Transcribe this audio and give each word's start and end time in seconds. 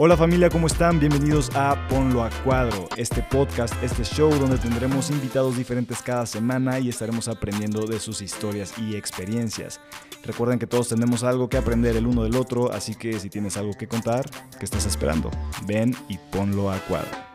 Hola 0.00 0.16
familia, 0.16 0.48
¿cómo 0.48 0.68
están? 0.68 1.00
Bienvenidos 1.00 1.50
a 1.56 1.88
Ponlo 1.88 2.22
a 2.22 2.30
Cuadro, 2.44 2.88
este 2.96 3.20
podcast, 3.20 3.74
este 3.82 4.04
show 4.04 4.30
donde 4.30 4.56
tendremos 4.56 5.10
invitados 5.10 5.56
diferentes 5.56 6.02
cada 6.02 6.24
semana 6.24 6.78
y 6.78 6.88
estaremos 6.88 7.26
aprendiendo 7.26 7.84
de 7.84 7.98
sus 7.98 8.22
historias 8.22 8.78
y 8.78 8.94
experiencias. 8.94 9.80
Recuerden 10.22 10.60
que 10.60 10.68
todos 10.68 10.88
tenemos 10.88 11.24
algo 11.24 11.48
que 11.48 11.56
aprender 11.56 11.96
el 11.96 12.06
uno 12.06 12.22
del 12.22 12.36
otro, 12.36 12.70
así 12.70 12.94
que 12.94 13.18
si 13.18 13.28
tienes 13.28 13.56
algo 13.56 13.72
que 13.76 13.88
contar, 13.88 14.24
¿qué 14.56 14.64
estás 14.64 14.86
esperando? 14.86 15.32
Ven 15.66 15.96
y 16.08 16.16
ponlo 16.30 16.70
a 16.70 16.78
cuadro. 16.78 17.27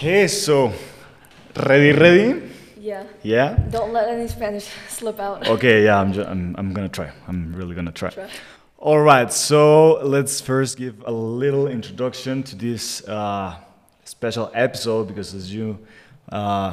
Okay, 0.00 0.28
so 0.28 0.72
ready, 1.54 1.92
ready? 1.92 2.50
Yeah. 2.78 3.04
Yeah. 3.22 3.54
Don't 3.68 3.92
let 3.92 4.08
any 4.08 4.28
Spanish 4.28 4.66
slip 4.88 5.20
out. 5.20 5.46
Okay, 5.46 5.84
yeah, 5.84 6.00
I'm, 6.00 6.18
I'm, 6.20 6.56
I'm 6.56 6.72
gonna 6.72 6.88
try. 6.88 7.12
I'm 7.28 7.54
really 7.54 7.74
gonna 7.74 7.92
try. 7.92 8.08
Try. 8.08 8.30
All 8.78 8.98
right, 8.98 9.30
so 9.30 10.00
let's 10.02 10.40
first 10.40 10.78
give 10.78 11.04
a 11.04 11.12
little 11.12 11.66
introduction 11.66 12.42
to 12.44 12.56
this 12.56 13.06
uh, 13.06 13.58
special 14.04 14.50
episode 14.54 15.06
because, 15.06 15.34
as 15.34 15.52
you, 15.52 15.78
uh, 16.32 16.72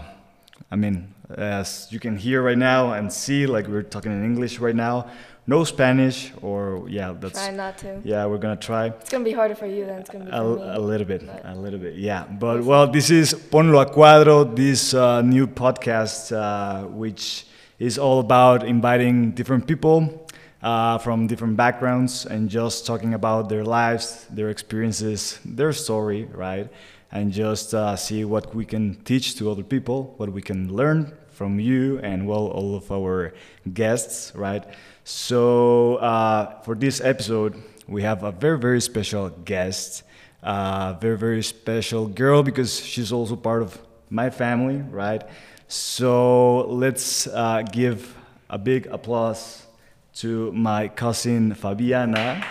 I 0.72 0.76
mean, 0.78 1.14
as 1.36 1.90
you 1.92 2.00
can 2.00 2.16
hear 2.16 2.42
right 2.42 2.58
now 2.58 2.94
and 2.94 3.12
see, 3.12 3.46
like 3.46 3.68
we're 3.68 3.84
talking 3.84 4.14
in 4.14 4.24
English 4.24 4.60
right 4.60 4.74
now, 4.74 5.12
no 5.48 5.64
Spanish, 5.64 6.32
or 6.42 6.86
yeah, 6.90 7.14
that's 7.20 7.40
Try 7.40 7.52
not 7.56 7.78
to. 7.80 8.02
yeah, 8.04 8.26
we're 8.26 8.38
gonna 8.38 8.58
try. 8.58 8.88
It's 8.88 9.10
gonna 9.10 9.24
be 9.24 9.32
harder 9.32 9.56
for 9.56 9.66
you 9.66 9.86
than 9.86 10.00
it's 10.00 10.10
gonna 10.10 10.26
be 10.26 10.32
A, 10.32 10.34
for 10.42 10.56
me. 10.58 10.62
a 10.76 10.80
little 10.80 11.08
bit, 11.08 11.26
but- 11.26 11.42
a 11.46 11.56
little 11.56 11.80
bit, 11.80 11.96
yeah. 11.96 12.26
But 12.26 12.64
well, 12.64 12.86
this 12.92 13.10
is 13.10 13.34
Ponlo 13.34 13.82
a 13.82 13.86
Cuadro, 13.86 14.54
this 14.56 14.94
uh, 14.94 15.22
new 15.22 15.48
podcast, 15.48 16.32
uh, 16.36 16.88
which 16.88 17.46
is 17.80 17.98
all 17.98 18.20
about 18.20 18.64
inviting 18.66 19.32
different 19.32 19.68
people 19.68 20.28
uh, 20.64 20.98
from 20.98 21.28
different 21.28 21.56
backgrounds 21.56 22.26
and 22.26 22.50
just 22.50 22.86
talking 22.86 23.14
about 23.14 23.48
their 23.50 23.64
lives, 23.64 24.26
their 24.30 24.50
experiences, 24.50 25.40
their 25.46 25.72
story, 25.72 26.26
right? 26.34 26.68
And 27.12 27.32
just 27.32 27.74
uh, 27.74 27.96
see 27.96 28.26
what 28.26 28.54
we 28.54 28.66
can 28.66 28.96
teach 29.06 29.36
to 29.38 29.50
other 29.50 29.64
people, 29.64 30.14
what 30.18 30.30
we 30.34 30.42
can 30.42 30.74
learn 30.74 31.14
from 31.38 31.60
you 31.60 32.00
and 32.00 32.28
well, 32.28 32.48
all 32.48 32.76
of 32.76 32.92
our 32.92 33.34
guests, 33.72 34.34
right? 34.36 34.66
So 35.04 35.98
uh, 35.98 36.62
for 36.64 36.74
this 36.74 37.00
episode, 37.00 37.56
we 37.88 38.02
have 38.02 38.24
a 38.24 38.32
very, 38.32 38.58
very 38.58 38.82
special 38.82 39.30
guest, 39.30 40.04
uh, 40.42 40.94
very, 41.00 41.18
very 41.18 41.44
special 41.44 42.08
girl 42.08 42.42
because 42.42 42.84
she's 42.84 43.12
also 43.12 43.36
part 43.36 43.62
of 43.62 43.78
my 44.10 44.32
family, 44.32 44.78
right? 44.90 45.24
So 45.68 46.68
let's 46.68 47.28
uh, 47.28 47.62
give 47.72 48.16
a 48.50 48.58
big 48.58 48.88
applause 48.88 49.68
to 50.16 50.52
my 50.54 50.88
cousin 50.88 51.54
Fabiana, 51.54 52.44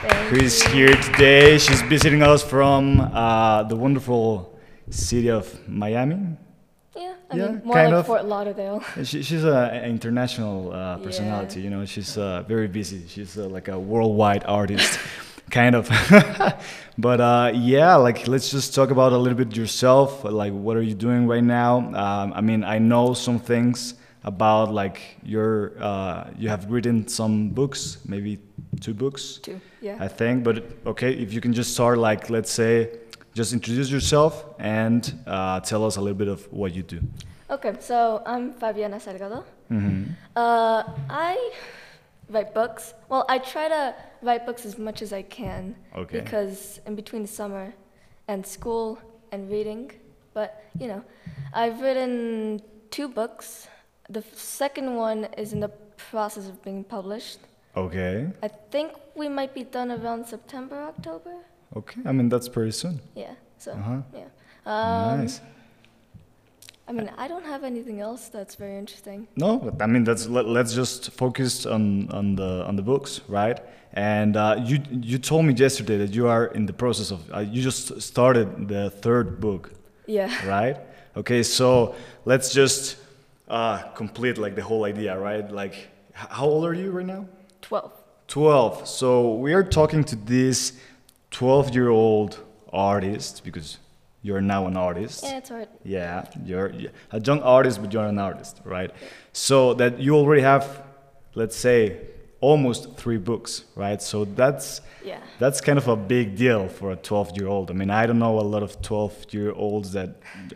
Thank 0.00 0.30
who 0.30 0.36
is 0.44 0.64
you. 0.64 0.70
here 0.70 0.96
today. 0.96 1.58
She's 1.58 1.82
visiting 1.82 2.22
us 2.22 2.42
from 2.42 3.00
uh, 3.00 3.64
the 3.64 3.76
wonderful 3.76 4.58
city 4.88 5.28
of 5.28 5.68
Miami. 5.68 6.38
Yeah, 6.98 7.14
I 7.30 7.36
Yeah, 7.36 7.46
mean, 7.46 7.62
more 7.64 7.74
kind 7.76 7.90
like 7.92 8.00
of. 8.00 8.06
Fort 8.06 8.24
Lauderdale. 8.24 8.82
She, 9.04 9.22
she's 9.22 9.44
an 9.44 9.84
international 9.84 10.72
uh, 10.72 10.98
personality, 10.98 11.60
you 11.60 11.70
know. 11.70 11.84
She's 11.86 12.18
uh, 12.18 12.42
very 12.48 12.68
busy. 12.68 13.00
She's 13.08 13.38
uh, 13.38 13.46
like 13.56 13.68
a 13.68 13.78
worldwide 13.78 14.44
artist, 14.46 14.98
kind 15.50 15.74
of. 15.76 15.88
but 16.98 17.20
uh, 17.20 17.52
yeah, 17.54 17.94
like 17.96 18.26
let's 18.28 18.50
just 18.50 18.74
talk 18.74 18.90
about 18.90 19.12
a 19.12 19.18
little 19.18 19.38
bit 19.38 19.56
yourself. 19.56 20.24
Like, 20.24 20.52
what 20.52 20.76
are 20.76 20.82
you 20.82 20.94
doing 20.94 21.26
right 21.28 21.44
now? 21.44 21.78
Um, 22.04 22.32
I 22.34 22.40
mean, 22.40 22.64
I 22.64 22.78
know 22.78 23.14
some 23.14 23.38
things 23.38 23.94
about 24.24 24.72
like 24.74 25.00
your. 25.22 25.72
Uh, 25.80 26.30
you 26.38 26.48
have 26.48 26.70
written 26.70 27.06
some 27.08 27.50
books, 27.50 27.98
maybe 28.06 28.38
two 28.80 28.94
books, 28.94 29.38
Two, 29.42 29.60
Yeah. 29.80 29.96
I 30.00 30.08
think. 30.08 30.42
But 30.44 30.64
okay, 30.86 31.12
if 31.12 31.32
you 31.32 31.40
can 31.40 31.52
just 31.52 31.72
start, 31.74 31.98
like, 31.98 32.30
let's 32.30 32.50
say, 32.50 32.90
just 33.38 33.52
introduce 33.52 33.88
yourself 33.96 34.32
and 34.58 35.00
uh, 35.26 35.60
tell 35.70 35.82
us 35.88 35.94
a 35.96 36.00
little 36.00 36.20
bit 36.24 36.26
of 36.36 36.40
what 36.60 36.70
you 36.76 36.82
do. 36.82 36.98
Okay, 37.54 37.72
so 37.90 37.96
I'm 38.32 38.44
Fabiana 38.60 38.98
Salgado. 39.06 39.38
hmm 39.68 40.02
Uh, 40.44 40.80
I 41.30 41.34
write 42.34 42.50
books. 42.60 42.82
Well, 43.10 43.24
I 43.34 43.36
try 43.54 43.66
to 43.76 43.82
write 44.26 44.42
books 44.48 44.62
as 44.70 44.74
much 44.86 44.98
as 45.06 45.10
I 45.20 45.22
can 45.40 45.62
Okay. 46.02 46.18
because 46.20 46.80
in 46.88 46.94
between 47.02 47.22
the 47.28 47.32
summer 47.40 47.66
and 48.30 48.40
school 48.56 48.86
and 49.32 49.40
reading, 49.54 49.84
but 50.38 50.48
you 50.80 50.88
know, 50.92 51.02
I've 51.62 51.78
written 51.84 52.12
two 52.96 53.08
books. 53.20 53.46
The 54.18 54.22
second 54.60 54.88
one 55.08 55.20
is 55.42 55.48
in 55.54 55.60
the 55.66 55.72
process 56.10 56.44
of 56.52 56.56
being 56.66 56.82
published. 56.96 57.38
Okay. 57.84 58.14
I 58.42 58.48
think 58.72 58.88
we 59.20 59.26
might 59.38 59.52
be 59.60 59.64
done 59.78 59.90
around 59.98 60.20
September, 60.34 60.76
October. 60.92 61.34
Okay. 61.76 62.00
I 62.04 62.12
mean, 62.12 62.28
that's 62.28 62.48
pretty 62.48 62.72
soon. 62.72 63.00
Yeah. 63.14 63.34
So 63.58 63.72
Uh-huh. 63.72 64.02
yeah. 64.14 64.24
Um, 64.66 65.20
nice. 65.20 65.40
I 66.88 66.92
mean, 66.92 67.10
I 67.18 67.28
don't 67.28 67.44
have 67.44 67.64
anything 67.64 68.00
else 68.00 68.28
that's 68.28 68.54
very 68.54 68.78
interesting. 68.78 69.28
No, 69.36 69.58
but 69.58 69.82
I 69.82 69.86
mean 69.86 70.04
that's 70.04 70.26
let, 70.26 70.46
let's 70.46 70.74
just 70.74 71.10
focus 71.12 71.66
on 71.66 72.08
on 72.10 72.34
the 72.36 72.64
on 72.66 72.76
the 72.76 72.82
books, 72.82 73.20
right? 73.28 73.60
And 73.92 74.36
uh, 74.36 74.56
you 74.64 74.78
you 74.90 75.18
told 75.18 75.44
me 75.44 75.52
yesterday 75.52 75.98
that 75.98 76.14
you 76.14 76.28
are 76.28 76.46
in 76.54 76.64
the 76.66 76.72
process 76.72 77.10
of 77.10 77.20
uh, 77.30 77.40
you 77.40 77.60
just 77.62 78.00
started 78.00 78.68
the 78.68 78.88
third 78.90 79.38
book, 79.38 79.70
Yeah. 80.06 80.30
right? 80.48 80.76
Okay, 81.14 81.42
so 81.42 81.94
let's 82.24 82.54
just 82.54 82.96
uh, 83.48 83.78
complete 83.94 84.38
like 84.38 84.54
the 84.54 84.62
whole 84.62 84.84
idea, 84.86 85.18
right? 85.18 85.50
Like, 85.50 85.74
how 86.14 86.46
old 86.46 86.64
are 86.64 86.74
you 86.74 86.90
right 86.90 87.06
now? 87.06 87.26
Twelve. 87.60 87.92
12. 88.28 88.86
So 88.86 89.34
we 89.34 89.54
are 89.54 89.64
talking 89.64 90.04
to 90.04 90.16
this 90.16 90.72
12 91.30 91.74
year 91.74 91.88
old 91.88 92.38
artist 92.72 93.42
because 93.44 93.78
you're 94.22 94.40
now 94.40 94.66
an 94.66 94.76
artist. 94.76 95.22
Yeah, 95.24 95.38
it's 95.38 95.48
hard. 95.48 95.68
Yeah, 95.84 96.24
you're 96.44 96.72
a 97.12 97.20
young 97.20 97.40
artist, 97.42 97.80
but 97.80 97.92
you're 97.92 98.06
an 98.06 98.18
artist, 98.18 98.60
right? 98.64 98.90
So 99.32 99.74
that 99.74 100.00
you 100.00 100.16
already 100.16 100.42
have, 100.42 100.82
let's 101.34 101.56
say, 101.56 102.00
almost 102.40 102.96
three 102.96 103.16
books, 103.18 103.64
right? 103.76 104.00
So 104.02 104.24
that's 104.24 104.80
Yeah. 105.04 105.18
that's 105.38 105.60
kind 105.60 105.78
of 105.78 105.88
a 105.88 105.96
big 105.96 106.36
deal 106.36 106.68
for 106.68 106.92
a 106.92 106.96
12 106.96 107.36
year 107.36 107.48
old. 107.48 107.70
I 107.70 107.74
mean, 107.74 107.90
I 107.90 108.06
don't 108.06 108.18
know 108.18 108.38
a 108.38 108.42
lot 108.54 108.62
of 108.62 108.80
12 108.82 109.26
year 109.32 109.52
olds 109.52 109.92
that 109.92 110.10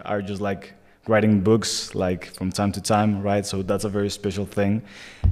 are 0.04 0.22
just 0.22 0.40
like 0.40 0.74
writing 1.08 1.40
books 1.40 1.94
like 1.94 2.26
from 2.26 2.50
time 2.52 2.70
to 2.72 2.80
time, 2.80 3.22
right? 3.22 3.44
So 3.46 3.62
that's 3.62 3.84
a 3.84 3.88
very 3.88 4.10
special 4.10 4.46
thing. 4.46 4.82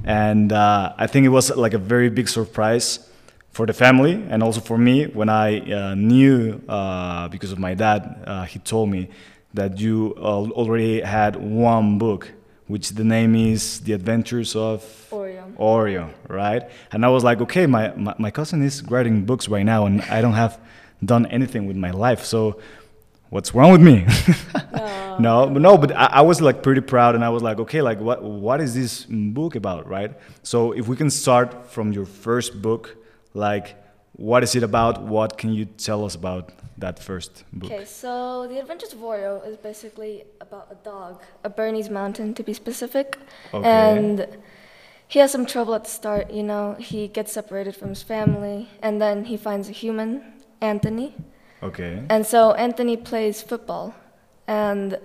And 0.03 0.51
uh, 0.51 0.93
I 0.97 1.07
think 1.07 1.25
it 1.25 1.29
was 1.29 1.49
like 1.55 1.73
a 1.73 1.77
very 1.77 2.09
big 2.09 2.27
surprise 2.27 2.99
for 3.51 3.65
the 3.65 3.73
family 3.73 4.13
and 4.29 4.41
also 4.41 4.61
for 4.61 4.77
me 4.77 5.05
when 5.07 5.29
I 5.29 5.59
uh, 5.71 5.95
knew, 5.95 6.61
uh, 6.67 7.27
because 7.27 7.51
of 7.51 7.59
my 7.59 7.73
dad, 7.73 8.23
uh, 8.25 8.43
he 8.45 8.59
told 8.59 8.89
me 8.89 9.09
that 9.53 9.79
you 9.79 10.15
al- 10.17 10.51
already 10.51 11.01
had 11.01 11.35
one 11.35 11.97
book, 11.97 12.31
which 12.67 12.89
the 12.91 13.03
name 13.03 13.35
is 13.35 13.81
The 13.81 13.93
Adventures 13.93 14.55
of. 14.55 14.81
Oreo. 15.11 15.53
Oreo, 15.57 16.09
right? 16.29 16.69
And 16.93 17.05
I 17.05 17.09
was 17.09 17.23
like, 17.23 17.41
okay, 17.41 17.65
my, 17.65 17.93
my, 17.95 18.15
my 18.17 18.31
cousin 18.31 18.61
is 18.63 18.83
writing 18.83 19.25
books 19.25 19.49
right 19.49 19.65
now, 19.65 19.85
and 19.85 20.01
I 20.03 20.21
don't 20.21 20.33
have 20.33 20.57
done 21.03 21.25
anything 21.25 21.67
with 21.67 21.75
my 21.75 21.91
life. 21.91 22.23
So, 22.23 22.61
what's 23.29 23.53
wrong 23.53 23.71
with 23.71 23.81
me? 23.81 24.05
No. 25.19 25.45
no, 25.45 25.53
but 25.53 25.61
no, 25.61 25.77
but 25.77 25.91
I, 25.91 26.05
I 26.05 26.21
was 26.21 26.39
like 26.41 26.63
pretty 26.63 26.79
proud, 26.79 27.15
and 27.15 27.23
I 27.23 27.29
was 27.29 27.43
like, 27.43 27.59
okay, 27.59 27.81
like 27.81 27.99
what 27.99 28.23
what 28.23 28.61
is 28.61 28.73
this 28.73 29.05
book 29.09 29.55
about, 29.55 29.85
right? 29.87 30.13
So, 30.41 30.71
if 30.71 30.87
we 30.87 30.95
can 30.95 31.09
start 31.09 31.69
from 31.69 31.91
your 31.91 32.05
first 32.05 32.61
book, 32.61 32.95
like 33.33 33.75
what 34.13 34.43
is 34.43 34.55
it 34.55 34.63
about? 34.63 35.01
What 35.01 35.37
can 35.37 35.53
you 35.53 35.65
tell 35.65 36.05
us 36.05 36.15
about 36.15 36.51
that 36.77 36.99
first 36.99 37.43
book? 37.53 37.71
Okay, 37.71 37.85
so 37.85 38.47
The 38.47 38.59
Adventures 38.59 38.93
of 38.93 38.99
Oreo 38.99 39.45
is 39.47 39.57
basically 39.57 40.25
about 40.41 40.67
a 40.71 40.75
dog, 40.83 41.21
a 41.43 41.49
Bernese 41.49 41.89
Mountain 41.89 42.33
to 42.35 42.43
be 42.43 42.53
specific. 42.53 43.17
Okay. 43.53 43.67
And 43.67 44.27
he 45.07 45.19
has 45.19 45.31
some 45.31 45.45
trouble 45.45 45.73
at 45.75 45.85
the 45.85 45.89
start, 45.89 46.31
you 46.31 46.43
know. 46.43 46.75
He 46.79 47.07
gets 47.07 47.31
separated 47.31 47.75
from 47.75 47.89
his 47.89 48.03
family, 48.03 48.69
and 48.81 49.01
then 49.01 49.25
he 49.25 49.37
finds 49.37 49.69
a 49.69 49.71
human, 49.71 50.23
Anthony. 50.61 51.15
Okay. 51.63 52.03
And 52.09 52.25
so 52.25 52.53
Anthony 52.53 52.97
plays 52.97 53.41
football, 53.41 53.95
and 54.47 54.99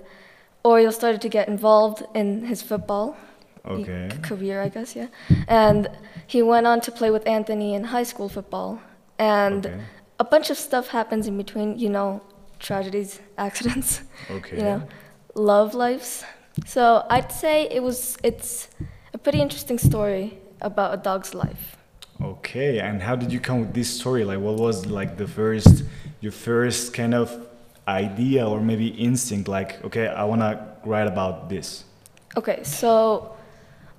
Oreo 0.64 0.92
started 0.92 1.20
to 1.22 1.28
get 1.28 1.48
involved 1.48 2.04
in 2.14 2.46
his 2.46 2.62
football 2.62 3.16
Okay. 3.66 4.08
career, 4.22 4.62
I 4.62 4.68
guess, 4.68 4.94
yeah. 4.96 5.08
And 5.48 5.88
he 6.26 6.42
went 6.42 6.66
on 6.66 6.80
to 6.82 6.92
play 6.92 7.10
with 7.10 7.26
Anthony 7.26 7.74
in 7.74 7.84
high 7.84 8.04
school 8.04 8.28
football, 8.28 8.80
and 9.18 9.66
Okay. 9.66 9.80
a 10.20 10.24
bunch 10.24 10.50
of 10.50 10.56
stuff 10.56 10.88
happens 10.88 11.26
in 11.26 11.36
between, 11.36 11.78
you 11.78 11.88
know, 11.88 12.20
tragedies, 12.58 13.20
accidents, 13.38 14.02
Okay. 14.30 14.56
you 14.58 14.62
know, 14.62 14.82
love 15.34 15.74
lives. 15.74 16.24
So 16.64 17.04
I'd 17.10 17.30
say 17.32 17.68
it 17.70 17.82
was 17.82 18.16
it's 18.22 18.68
a 19.12 19.18
pretty 19.18 19.40
interesting 19.40 19.78
story 19.78 20.38
about 20.60 20.94
a 20.94 20.96
dog's 20.96 21.34
life. 21.34 21.76
Okay, 22.22 22.78
and 22.80 23.02
how 23.02 23.14
did 23.14 23.30
you 23.30 23.40
come 23.40 23.60
with 23.60 23.74
this 23.74 23.90
story? 24.00 24.24
Like, 24.24 24.40
what 24.40 24.54
was 24.56 24.86
like 24.86 25.18
the 25.18 25.26
first, 25.28 25.84
your 26.20 26.32
first 26.32 26.94
kind 26.94 27.14
of 27.14 27.28
idea 27.86 28.48
or 28.48 28.58
maybe 28.60 28.86
instinct? 28.88 29.48
Like, 29.48 29.84
okay, 29.84 30.06
I 30.08 30.24
want 30.24 30.40
to 30.40 30.58
write 30.86 31.06
about 31.08 31.50
this. 31.50 31.84
Okay, 32.38 32.62
so 32.64 33.35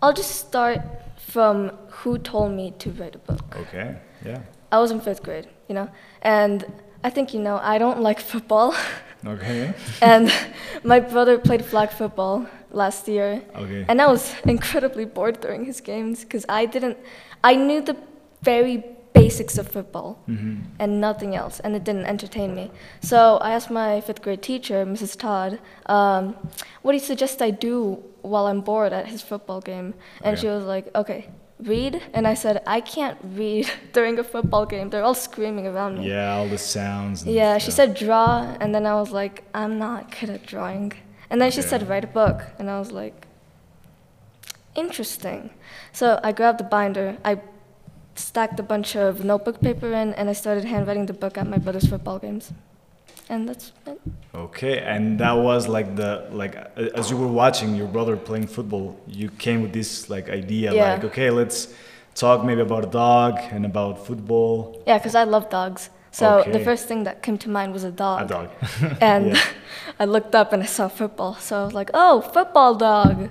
I'll 0.01 0.13
just 0.13 0.35
start 0.47 0.79
from 1.17 1.71
who 1.89 2.17
told 2.17 2.51
me 2.51 2.71
to 2.79 2.91
write 2.91 3.15
a 3.15 3.19
book. 3.19 3.55
Okay, 3.55 3.95
yeah. 4.25 4.41
I 4.71 4.79
was 4.79 4.91
in 4.91 4.99
fifth 5.01 5.23
grade, 5.23 5.47
you 5.67 5.75
know, 5.75 5.89
and 6.21 6.65
I 7.03 7.09
think 7.09 7.33
you 7.33 7.39
know 7.39 7.57
I 7.61 7.77
don't 7.77 8.01
like 8.01 8.19
football, 8.19 8.75
Okay. 9.25 9.73
and 10.01 10.31
my 10.83 10.99
brother 10.99 11.37
played 11.39 11.65
flag 11.65 11.89
football 11.89 12.45
last 12.71 13.07
year, 13.07 13.41
Okay. 13.55 13.85
and 13.87 14.01
I 14.01 14.07
was 14.07 14.33
incredibly 14.45 15.05
bored 15.05 15.41
during 15.41 15.65
his 15.65 15.81
games 15.81 16.23
because 16.23 16.45
I 16.47 16.65
didn't, 16.65 16.97
I 17.43 17.55
knew 17.55 17.81
the 17.81 17.95
very 18.41 18.83
basics 19.13 19.57
of 19.57 19.67
football 19.67 20.19
hmm 20.25 20.55
and 20.79 21.01
nothing 21.01 21.35
else, 21.35 21.59
and 21.61 21.75
it 21.75 21.83
didn't 21.83 22.05
entertain 22.05 22.53
me. 22.53 22.69
So 23.01 23.37
I 23.37 23.51
asked 23.51 23.71
my 23.71 24.01
fifth 24.01 24.21
grade 24.21 24.41
teacher, 24.43 24.85
Mrs. 24.85 25.17
Todd, 25.17 25.59
um, 25.87 26.35
what 26.83 26.91
do 26.91 26.97
you 26.97 27.03
suggest 27.03 27.41
I 27.41 27.49
do 27.49 28.03
while 28.21 28.45
I'm 28.45 28.61
bored 28.61 28.93
at 28.93 29.07
his 29.07 29.21
football 29.23 29.59
game? 29.61 29.93
And 30.21 30.33
Okay. 30.33 30.41
she 30.41 30.47
was 30.47 30.63
like, 30.65 30.85
okay, 30.93 31.29
read. 31.59 32.01
And 32.13 32.27
I 32.27 32.35
said, 32.35 32.61
I 32.67 32.79
can't 32.81 33.17
read 33.23 33.65
during 33.93 34.19
a 34.19 34.23
football 34.23 34.65
game. 34.67 34.89
They're 34.91 35.03
all 35.03 35.15
screaming 35.15 35.65
around 35.65 35.97
me. 35.99 36.09
Yeah, 36.09 36.35
all 36.37 36.47
the 36.47 36.59
sounds. 36.59 37.25
Yeah, 37.25 37.57
she 37.57 37.71
said 37.71 37.95
draw, 37.95 38.55
and 38.61 38.73
then 38.75 38.85
I 38.85 38.93
was 39.01 39.09
like, 39.11 39.43
I'm 39.53 39.79
not 39.79 40.11
good 40.19 40.29
at 40.29 40.45
drawing. 40.45 40.93
And 41.29 41.41
then 41.41 41.49
she 41.51 41.61
said 41.63 41.89
write 41.89 42.03
a 42.03 42.13
book, 42.21 42.43
and 42.59 42.69
I 42.69 42.77
was 42.77 42.91
like, 42.91 43.25
interesting. 44.75 45.49
So 45.91 46.19
I 46.23 46.31
grabbed 46.31 46.59
the 46.59 46.63
binder, 46.63 47.17
I 47.25 47.39
stacked 48.17 48.59
a 48.59 48.63
bunch 48.63 48.95
of 48.95 49.23
notebook 49.23 49.59
paper 49.61 49.91
in, 49.93 50.13
and 50.13 50.29
I 50.29 50.33
started 50.33 50.65
handwriting 50.65 51.05
the 51.05 51.13
book 51.13 51.37
at 51.37 51.47
my 51.47 51.57
brother's 51.57 51.87
football 51.87 52.19
games. 52.19 52.51
And 53.29 53.47
that's 53.49 53.73
it. 53.85 53.99
Okay, 54.33 54.79
and 54.79 55.19
that 55.19 55.33
was 55.33 55.67
like 55.67 55.95
the 55.95 56.27
like 56.31 56.55
as 56.95 57.09
you 57.11 57.17
were 57.17 57.27
watching 57.27 57.75
your 57.75 57.87
brother 57.87 58.15
playing 58.15 58.47
football, 58.47 58.97
you 59.05 59.29
came 59.29 59.61
with 59.61 59.73
this 59.73 60.09
like 60.09 60.29
idea 60.29 60.73
Yeah. 60.73 60.93
like 60.93 61.03
okay, 61.05 61.29
let's 61.29 61.73
talk 62.15 62.45
maybe 62.45 62.61
about 62.61 62.83
a 62.85 62.89
dog 62.89 63.37
and 63.51 63.65
about 63.65 64.05
football. 64.07 64.81
Yeah, 64.87 64.97
because 64.97 65.15
I 65.15 65.25
love 65.25 65.49
dogs. 65.49 65.89
So 66.11 66.43
the 66.51 66.59
first 66.59 66.87
thing 66.87 67.03
that 67.03 67.21
came 67.21 67.37
to 67.39 67.49
mind 67.49 67.73
was 67.73 67.83
a 67.83 67.91
dog. 67.91 68.21
A 68.21 68.27
dog. 68.27 68.49
And 69.01 69.27
Yeah. 69.27 69.41
I 69.99 70.05
looked 70.05 70.33
up 70.35 70.53
and 70.53 70.63
I 70.63 70.65
saw 70.65 70.87
football. 70.87 71.35
So 71.35 71.61
I 71.61 71.65
was 71.65 71.73
like, 71.73 71.91
oh, 71.93 72.21
football 72.21 72.75
dog. 72.75 73.29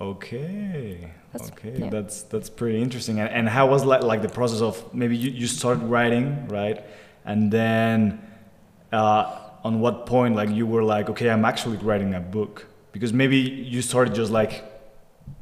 Okay. 0.00 1.10
That's- 1.32 1.50
okay, 1.52 1.74
yeah. 1.78 1.90
that's 1.90 2.22
that's 2.22 2.48
pretty 2.50 2.80
interesting. 2.82 3.20
And, 3.20 3.28
and 3.30 3.48
how 3.48 3.66
was 3.68 3.84
like 3.84 4.02
like 4.02 4.22
the 4.22 4.28
process 4.28 4.60
of 4.60 4.74
maybe 4.94 5.16
you, 5.16 5.30
you 5.30 5.46
started 5.46 5.84
writing 5.84 6.48
right, 6.48 6.82
and 7.24 7.50
then 7.52 8.20
uh, 8.92 9.38
on 9.64 9.80
what 9.80 10.06
point 10.06 10.34
like 10.36 10.50
you 10.50 10.66
were 10.66 10.82
like 10.82 11.10
okay 11.10 11.28
I'm 11.30 11.44
actually 11.44 11.76
writing 11.78 12.14
a 12.14 12.20
book 12.20 12.66
because 12.92 13.12
maybe 13.12 13.36
you 13.36 13.82
started 13.82 14.14
just 14.14 14.30
like 14.32 14.64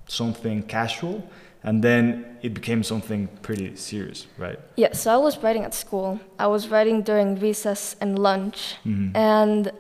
something 0.09 0.63
casual 0.63 1.23
and 1.63 1.83
then 1.83 2.37
it 2.43 2.55
became 2.55 2.83
something 2.85 3.27
pretty 3.43 3.75
serious, 3.77 4.27
right? 4.39 4.59
Yeah, 4.77 4.93
so 4.93 5.13
I 5.13 5.17
was 5.17 5.39
writing 5.43 5.65
at 5.65 5.75
school. 5.75 6.21
I 6.39 6.47
was 6.47 6.69
writing 6.69 7.03
during 7.03 7.41
recess 7.41 7.97
and 8.01 8.19
lunch. 8.19 8.77
Mhm. 8.85 9.11
And 9.17 9.73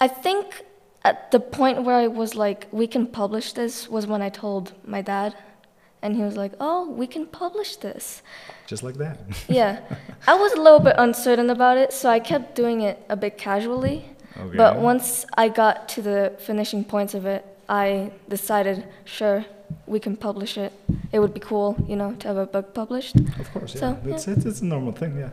I 0.00 0.08
think 0.08 0.64
at 1.06 1.30
the 1.30 1.38
point 1.38 1.84
where 1.84 1.98
I 2.04 2.08
was 2.08 2.34
like, 2.34 2.66
we 2.72 2.86
can 2.94 3.06
publish 3.06 3.52
this 3.52 3.74
was 3.88 4.04
when 4.12 4.22
I 4.28 4.30
told 4.44 4.64
my 4.84 5.02
dad. 5.02 5.30
And 6.02 6.16
he 6.16 6.22
was 6.22 6.36
like, 6.36 6.52
oh, 6.60 6.90
we 6.90 7.06
can 7.06 7.24
publish 7.26 7.76
this. 7.76 8.22
Just 8.66 8.82
like 8.82 8.96
that. 9.04 9.16
Yeah. 9.60 9.72
I 10.26 10.34
was 10.34 10.52
a 10.52 10.60
little 10.66 10.80
bit 10.88 10.96
uncertain 10.98 11.48
about 11.50 11.76
it, 11.78 11.92
so 11.92 12.04
I 12.10 12.20
kept 12.32 12.54
doing 12.54 12.78
it 12.82 12.96
a 13.08 13.16
bit 13.16 13.38
casually. 13.38 13.98
Okay. 14.36 14.56
But 14.56 14.72
once 14.90 15.24
I 15.44 15.48
got 15.48 15.88
to 15.94 16.02
the 16.02 16.20
finishing 16.48 16.82
points 16.84 17.14
of 17.14 17.24
it, 17.24 17.42
I 17.68 18.10
decided, 18.28 18.84
sure, 19.04 19.44
we 19.86 19.98
can 20.00 20.16
publish 20.16 20.58
it. 20.58 20.72
It 21.12 21.18
would 21.20 21.34
be 21.34 21.40
cool, 21.40 21.76
you 21.88 21.96
know, 21.96 22.10
to 22.20 22.28
have 22.28 22.36
a 22.36 22.46
book 22.46 22.74
published. 22.74 23.16
Of 23.42 23.46
course, 23.52 23.74
yeah. 23.74 23.80
So, 23.80 23.98
it's, 24.06 24.28
it's, 24.28 24.44
it's 24.44 24.60
a 24.60 24.66
normal 24.74 24.92
thing, 24.92 25.12
yeah. 25.22 25.30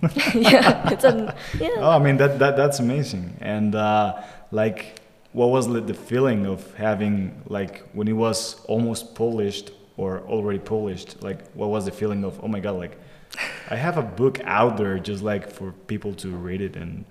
yeah, 0.34 0.92
it's 0.92 1.04
a 1.04 1.12
yeah. 1.58 1.84
Oh, 1.84 1.90
I 1.90 1.98
mean 1.98 2.16
that, 2.18 2.38
that 2.38 2.56
that's 2.56 2.78
amazing. 2.78 3.36
And 3.40 3.74
uh, 3.74 4.22
like, 4.50 5.00
what 5.32 5.50
was 5.50 5.68
the 5.68 5.94
feeling 5.94 6.46
of 6.46 6.74
having 6.74 7.42
like 7.46 7.88
when 7.92 8.08
it 8.08 8.14
was 8.14 8.60
almost 8.66 9.14
polished 9.14 9.70
or 9.96 10.20
already 10.22 10.58
polished? 10.58 11.22
Like, 11.22 11.50
what 11.52 11.68
was 11.68 11.84
the 11.84 11.92
feeling 11.92 12.24
of 12.24 12.42
oh 12.42 12.48
my 12.48 12.60
god, 12.60 12.76
like 12.76 12.98
I 13.70 13.76
have 13.76 13.98
a 13.98 14.02
book 14.02 14.40
out 14.44 14.76
there 14.76 14.98
just 14.98 15.22
like 15.22 15.50
for 15.50 15.72
people 15.86 16.14
to 16.14 16.28
read 16.30 16.60
it 16.60 16.76
and 16.76 17.04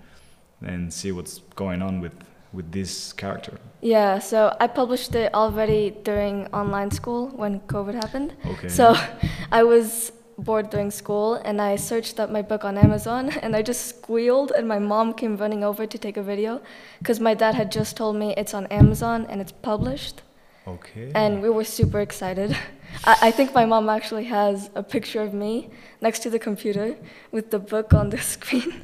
and 0.61 0.91
see 0.91 1.11
what's 1.11 1.39
going 1.55 1.81
on 1.81 2.01
with 2.01 2.13
with 2.53 2.71
this 2.71 3.13
character. 3.13 3.59
Yeah, 3.81 4.19
so 4.19 4.55
I 4.59 4.67
published 4.67 5.13
it 5.13 5.33
already 5.33 5.91
during 6.03 6.47
online 6.47 6.91
school 6.91 7.27
when 7.29 7.59
COVID 7.61 7.93
happened. 7.93 8.33
Okay. 8.45 8.69
So 8.69 8.95
I 9.51 9.63
was 9.63 10.11
bored 10.37 10.69
during 10.69 10.91
school 10.91 11.35
and 11.45 11.59
I 11.61 11.75
searched 11.75 12.19
up 12.19 12.29
my 12.29 12.41
book 12.41 12.63
on 12.63 12.77
Amazon 12.77 13.29
and 13.41 13.55
I 13.55 13.61
just 13.61 13.87
squealed 13.87 14.51
and 14.51 14.67
my 14.67 14.79
mom 14.79 15.13
came 15.13 15.35
running 15.37 15.63
over 15.63 15.85
to 15.87 15.97
take 15.97 16.17
a 16.17 16.21
video 16.23 16.61
because 16.99 17.19
my 17.19 17.33
dad 17.33 17.55
had 17.55 17.71
just 17.71 17.97
told 17.97 18.15
me 18.15 18.33
it's 18.37 18.53
on 18.53 18.67
Amazon 18.67 19.25
and 19.29 19.41
it's 19.41 19.51
published 19.51 20.21
Okay. 20.67 21.11
and 21.15 21.41
we 21.41 21.49
were 21.49 21.63
super 21.63 22.01
excited. 22.01 22.55
I, 23.05 23.17
I 23.23 23.31
think 23.31 23.53
my 23.55 23.65
mom 23.65 23.89
actually 23.89 24.25
has 24.25 24.69
a 24.75 24.83
picture 24.83 25.21
of 25.21 25.33
me 25.33 25.69
next 26.01 26.19
to 26.19 26.29
the 26.29 26.39
computer 26.39 26.95
with 27.31 27.51
the 27.51 27.59
book 27.59 27.93
on 27.93 28.09
the 28.09 28.17
screen 28.33 28.81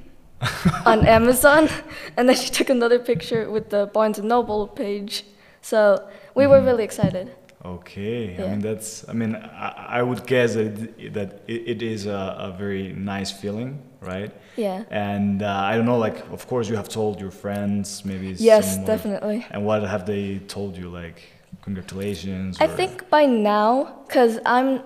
on 0.85 1.05
Amazon 1.07 1.69
and 2.17 2.27
then 2.27 2.35
she 2.35 2.49
took 2.49 2.69
another 2.69 2.99
picture 2.99 3.49
with 3.51 3.69
the 3.69 3.85
Barnes 3.93 4.17
and 4.19 4.27
Noble 4.27 4.67
page. 4.67 5.23
So 5.61 6.07
we 6.35 6.47
were 6.47 6.59
Mhm. 6.59 6.65
really 6.65 6.83
excited. 6.83 7.31
Okay, 7.65 8.35
I 8.43 8.49
mean 8.49 8.59
that's. 8.59 9.07
I 9.07 9.13
mean, 9.13 9.35
I, 9.35 9.97
I 9.99 10.01
would 10.03 10.27
guess 10.27 10.53
that 10.55 10.75
that 11.13 11.29
it, 11.47 11.61
it 11.73 11.81
is 11.81 12.05
a, 12.07 12.35
a 12.47 12.51
very 12.57 12.91
nice 12.93 13.31
feeling, 13.31 13.81
right? 14.01 14.31
Yeah. 14.57 14.83
And 14.91 15.41
uh, 15.41 15.47
I 15.71 15.77
don't 15.77 15.85
know, 15.85 15.97
like, 15.97 16.17
of 16.31 16.45
course, 16.45 16.67
you 16.69 16.75
have 16.75 16.89
told 16.89 17.21
your 17.21 17.31
friends, 17.31 18.03
maybe. 18.03 18.27
Yes, 18.37 18.73
some 18.73 18.79
more- 18.81 18.87
definitely. 18.87 19.45
And 19.49 19.65
what 19.65 19.81
have 19.83 20.05
they 20.05 20.39
told 20.39 20.75
you? 20.77 20.89
Like, 20.89 21.21
congratulations. 21.61 22.57
I 22.59 22.65
or- 22.65 22.75
think 22.75 23.09
by 23.09 23.25
now, 23.25 24.01
because 24.07 24.39
I'm, 24.45 24.81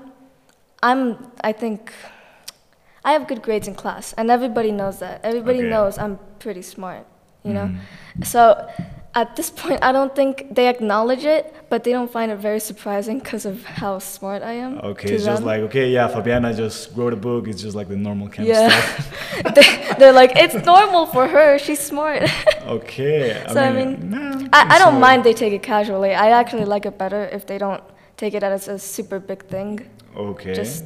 I'm, 0.84 1.32
I 1.44 1.52
think, 1.54 1.92
I 3.04 3.12
have 3.14 3.28
good 3.28 3.42
grades 3.42 3.68
in 3.68 3.74
class, 3.76 4.14
and 4.14 4.30
everybody 4.30 4.72
knows 4.72 5.00
that. 5.00 5.22
Everybody 5.24 5.60
Okay. 5.60 5.70
knows 5.70 5.98
I'm 5.98 6.20
pretty 6.40 6.62
smart, 6.62 7.06
you 7.44 7.54
know. 7.54 7.72
Mhm. 7.72 8.26
So, 8.26 8.68
at 9.18 9.36
this 9.36 9.50
point, 9.50 9.80
I 9.82 9.92
don't 9.92 10.16
think 10.16 10.54
they 10.54 10.68
acknowledge 10.68 11.26
it, 11.26 11.44
but 11.70 11.84
they 11.84 11.92
don't 11.92 12.12
find 12.18 12.32
it 12.32 12.38
very 12.38 12.60
surprising 12.60 13.18
because 13.18 13.46
of 13.48 13.64
how 13.64 13.98
smart 13.98 14.44
I 14.44 14.54
am. 14.66 14.78
Okay, 14.92 15.14
it's 15.14 15.26
just 15.26 15.42
like 15.42 15.62
okay, 15.68 15.90
yeah, 15.90 16.08
Fabiana 16.08 16.56
just 16.56 16.96
wrote 16.96 17.14
a 17.14 17.22
book. 17.30 17.48
It's 17.48 17.60
just 17.60 17.76
like 17.76 17.90
the 17.90 17.98
normal 17.98 18.28
kind 18.30 18.48
of 18.48 18.56
yeah. 18.56 18.70
stuff. 18.70 19.56
they, 19.56 19.96
they're 19.98 20.18
like, 20.22 20.34
it's 20.36 20.58
normal 20.64 21.08
for 21.08 21.28
her. 21.28 21.58
She's 21.58 21.80
smart. 21.80 22.24
Okay. 22.68 23.46
So, 23.54 23.62
I 23.62 23.72
mean, 23.72 24.10
nah, 24.10 24.46
I, 24.52 24.76
I 24.76 24.78
don't 24.78 24.96
all- 24.96 25.00
mind 25.08 25.24
they 25.24 25.34
take 25.34 25.54
it 25.54 25.64
casually. 25.64 26.14
I 26.14 26.32
actually 26.32 26.66
like 26.66 26.86
it 26.86 26.98
better 26.98 27.24
if 27.38 27.48
they 27.48 27.58
don't 27.58 27.82
take 28.18 28.34
it 28.34 28.44
as 28.44 28.68
a 28.68 28.78
super 28.78 29.20
big 29.20 29.46
thing. 29.46 29.90
Okay. 30.14 30.54
Just 30.54 30.84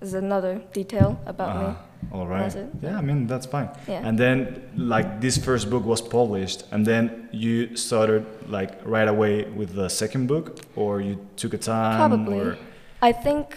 is 0.00 0.14
another 0.14 0.60
detail 0.72 1.18
about 1.26 1.56
me. 1.56 1.64
Uh, 1.66 1.74
all 2.16 2.26
right. 2.26 2.54
Yeah, 2.82 2.96
I 2.98 3.02
mean 3.02 3.26
that's 3.26 3.46
fine. 3.46 3.68
Yeah. 3.86 4.06
And 4.08 4.18
then 4.18 4.62
like 4.76 5.20
this 5.20 5.36
first 5.38 5.68
book 5.70 5.84
was 5.84 6.00
published, 6.00 6.64
and 6.72 6.86
then 6.86 7.28
you 7.32 7.76
started 7.76 8.24
like 8.48 8.70
right 8.84 9.08
away 9.08 9.44
with 9.44 9.74
the 9.74 9.88
second 9.88 10.26
book, 10.26 10.60
or 10.76 11.00
you 11.00 11.18
took 11.36 11.54
a 11.54 11.58
time. 11.58 11.96
Probably. 11.96 12.40
Or, 12.40 12.56
I 13.02 13.12
think 13.12 13.56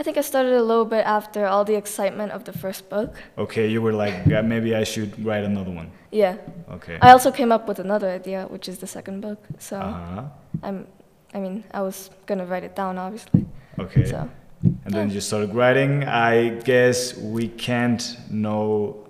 I 0.00 0.02
think 0.04 0.16
I 0.16 0.22
started 0.22 0.52
a 0.54 0.62
little 0.62 0.84
bit 0.84 1.04
after 1.06 1.46
all 1.46 1.64
the 1.64 1.74
excitement 1.76 2.32
of 2.32 2.42
the 2.44 2.52
first 2.52 2.88
book. 2.88 3.14
okay, 3.36 3.66
you 3.68 3.80
were 3.82 3.92
like 3.92 4.14
yeah, 4.26 4.42
maybe 4.42 4.74
I 4.74 4.84
should 4.84 5.10
write 5.24 5.44
another 5.44 5.70
one. 5.72 5.90
Yeah. 6.10 6.36
Okay. 6.70 6.98
I 7.02 7.10
also 7.12 7.30
came 7.30 7.52
up 7.52 7.68
with 7.68 7.78
another 7.80 8.08
idea, 8.08 8.46
which 8.50 8.68
is 8.68 8.78
the 8.78 8.86
second 8.86 9.20
book. 9.20 9.38
So 9.58 9.76
Uh-huh. 9.76 10.22
I'm 10.62 10.86
I 11.34 11.38
mean, 11.40 11.62
I 11.72 11.80
was 11.82 12.10
gonna 12.26 12.44
write 12.46 12.64
it 12.64 12.74
down 12.76 12.98
obviously. 12.98 13.44
Okay. 13.78 14.04
So 14.06 14.28
and 14.62 14.94
then 14.94 15.10
you 15.10 15.20
started 15.20 15.54
writing. 15.54 16.04
I 16.04 16.48
guess 16.64 17.16
we 17.16 17.48
can't 17.48 18.16
know 18.30 19.08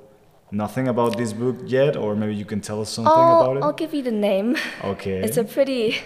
nothing 0.51 0.89
about 0.89 1.17
this 1.17 1.33
book 1.33 1.57
yet, 1.67 1.97
or 1.97 2.15
maybe 2.15 2.35
you 2.35 2.45
can 2.45 2.61
tell 2.61 2.81
us 2.81 2.91
something 2.91 3.13
I'll, 3.13 3.43
about 3.43 3.57
it. 3.59 3.63
I'll 3.63 3.73
give 3.73 3.95
you 3.95 4.03
the 4.03 4.13
name. 4.13 4.57
Okay. 4.85 5.21
It's 5.25 5.37
a 5.37 5.45
pretty 5.45 5.97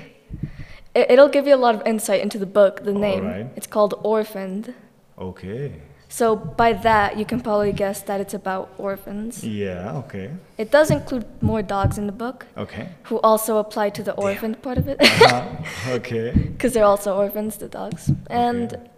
it, 0.95 1.11
it'll 1.11 1.29
give 1.29 1.47
you 1.47 1.55
a 1.55 1.63
lot 1.67 1.75
of 1.75 1.83
insight 1.87 2.21
into 2.21 2.39
the 2.39 2.47
book, 2.47 2.85
the 2.85 2.93
name. 2.93 3.25
Alright. 3.25 3.51
It's 3.57 3.67
called 3.67 3.95
Orphaned. 4.03 4.75
okay. 5.19 5.73
So 6.09 6.37
by 6.37 6.75
that 6.75 7.17
you 7.17 7.25
can 7.25 7.41
probably 7.41 7.73
guess 7.73 8.03
that 8.03 8.21
it's 8.21 8.35
about 8.35 8.75
orphans. 8.77 9.43
Yeah. 9.43 9.97
Okay. 10.01 10.31
It 10.59 10.71
does 10.71 10.91
include 10.91 11.25
more 11.41 11.63
dogs 11.63 11.97
in 11.97 12.07
the 12.07 12.13
book 12.13 12.45
Okay. 12.59 12.91
who 13.05 13.19
also 13.21 13.57
apply 13.57 13.89
to 13.97 14.03
the 14.03 14.13
orphaned 14.13 14.61
part 14.61 14.77
of 14.77 14.89
it. 14.89 15.01
Uh-huh. 15.01 15.91
okay. 15.99 16.33
because 16.53 16.75
they're 16.75 16.85
also 16.85 17.17
orphans, 17.17 17.57
the 17.57 17.69
dogs. 17.69 18.11
And 18.29 18.75
Okay. 18.75 18.91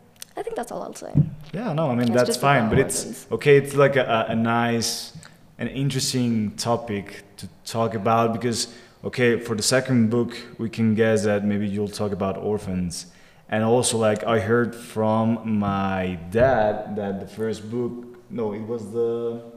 I 0.45 0.47
think 0.47 0.57
that's 0.57 0.71
all 0.71 0.83
I'll 0.83 0.93
say. 0.93 1.11
Yeah, 1.55 1.73
no, 1.73 1.91
I 1.91 1.95
mean 1.95 2.09
It's 2.09 2.11
that's 2.11 2.37
fine, 2.37 2.69
but 2.69 2.79
it's 2.79 3.27
okay. 3.33 3.57
It's 3.57 3.75
like 3.75 3.97
a, 3.97 4.27
a, 4.29 4.33
a 4.33 4.35
nice 4.35 5.17
an 5.57 5.69
interesting 5.69 6.51
topic 6.57 7.25
to 7.39 7.49
talk 7.65 7.95
about 7.95 8.35
because 8.35 8.69
okay, 9.05 9.41
for 9.41 9.57
the 9.57 9.63
second 9.63 10.11
book, 10.11 10.37
we 10.59 10.69
can 10.69 10.95
guess 10.95 11.25
that 11.25 11.47
maybe 11.47 11.67
you'll 11.67 11.89
talk 11.89 12.13
about 12.13 12.37
orphans. 12.37 13.07
And 13.49 13.65
also, 13.65 13.97
like, 13.97 14.23
I 14.25 14.39
heard 14.39 14.75
from 14.75 15.59
my 15.59 16.19
dad 16.31 16.95
that 16.97 17.21
the 17.21 17.27
first 17.27 17.71
book, 17.71 18.19
no, 18.29 18.53
it 18.53 18.67
was 18.67 18.93
the. 18.93 19.54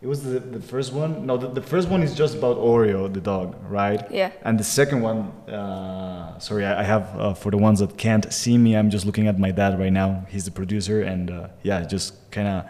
It 0.00 0.06
was 0.06 0.22
the, 0.22 0.38
the 0.38 0.60
first 0.60 0.92
one. 0.92 1.26
No, 1.26 1.36
the, 1.36 1.48
the 1.48 1.62
first 1.62 1.88
one 1.88 2.04
is 2.04 2.14
just 2.14 2.36
about 2.36 2.56
Oreo, 2.56 3.12
the 3.12 3.20
dog, 3.20 3.56
right? 3.68 4.08
Yeah. 4.12 4.30
And 4.42 4.58
the 4.58 4.62
second 4.64 5.00
one, 5.02 5.32
uh, 5.52 6.38
sorry, 6.38 6.64
I, 6.64 6.80
I 6.80 6.82
have 6.84 7.20
uh, 7.20 7.34
for 7.34 7.50
the 7.50 7.58
ones 7.58 7.80
that 7.80 7.98
can't 7.98 8.32
see 8.32 8.56
me, 8.58 8.76
I'm 8.76 8.90
just 8.90 9.04
looking 9.04 9.26
at 9.26 9.40
my 9.40 9.50
dad 9.50 9.76
right 9.76 9.92
now. 9.92 10.24
He's 10.28 10.44
the 10.44 10.52
producer, 10.52 11.02
and 11.02 11.30
uh, 11.32 11.48
yeah, 11.64 11.84
just 11.84 12.30
kind 12.30 12.46
of 12.46 12.64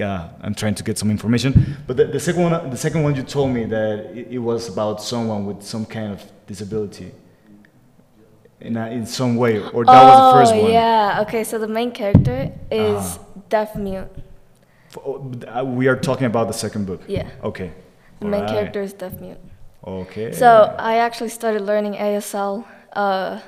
uh, 0.00 0.28
I'm 0.42 0.54
trying 0.54 0.74
to 0.74 0.84
get 0.84 0.98
some 0.98 1.10
information. 1.10 1.76
But 1.86 1.96
the, 1.96 2.04
the, 2.04 2.20
second 2.20 2.42
one, 2.42 2.70
the 2.70 2.76
second 2.76 3.02
one, 3.02 3.16
you 3.16 3.22
told 3.22 3.50
me 3.50 3.64
that 3.64 4.10
it, 4.14 4.28
it 4.32 4.38
was 4.38 4.68
about 4.68 5.02
someone 5.02 5.46
with 5.46 5.62
some 5.62 5.86
kind 5.86 6.12
of 6.12 6.22
disability. 6.46 7.12
In, 8.60 8.76
a, 8.76 8.90
in 8.90 9.06
some 9.06 9.36
way, 9.36 9.60
or 9.60 9.84
that 9.84 10.02
oh, 10.02 10.06
was 10.06 10.34
the 10.34 10.40
first 10.40 10.62
one. 10.62 10.72
yeah. 10.72 11.22
Okay, 11.22 11.44
so 11.44 11.58
the 11.58 11.68
main 11.68 11.92
character 11.92 12.52
is 12.70 12.98
Ah. 12.98 13.18
deaf 13.48 13.76
mute. 13.76 14.08
Uh, 14.96 15.64
We 15.64 15.88
are 15.88 15.96
talking 15.96 16.26
about 16.26 16.46
the 16.48 16.52
second 16.54 16.86
book. 16.86 17.00
Yeah. 17.06 17.28
Okay. 17.42 17.72
The 18.20 18.26
main 18.26 18.40
Alright. 18.40 18.50
character 18.54 18.82
is 18.82 18.92
deaf 18.92 19.20
mute. 19.20 19.38
Okay. 19.84 20.32
So 20.32 20.74
I 20.78 20.96
actually 20.98 21.30
started 21.30 21.62
learning 21.62 21.94
ASL 21.94 22.64
uh, 22.94 23.40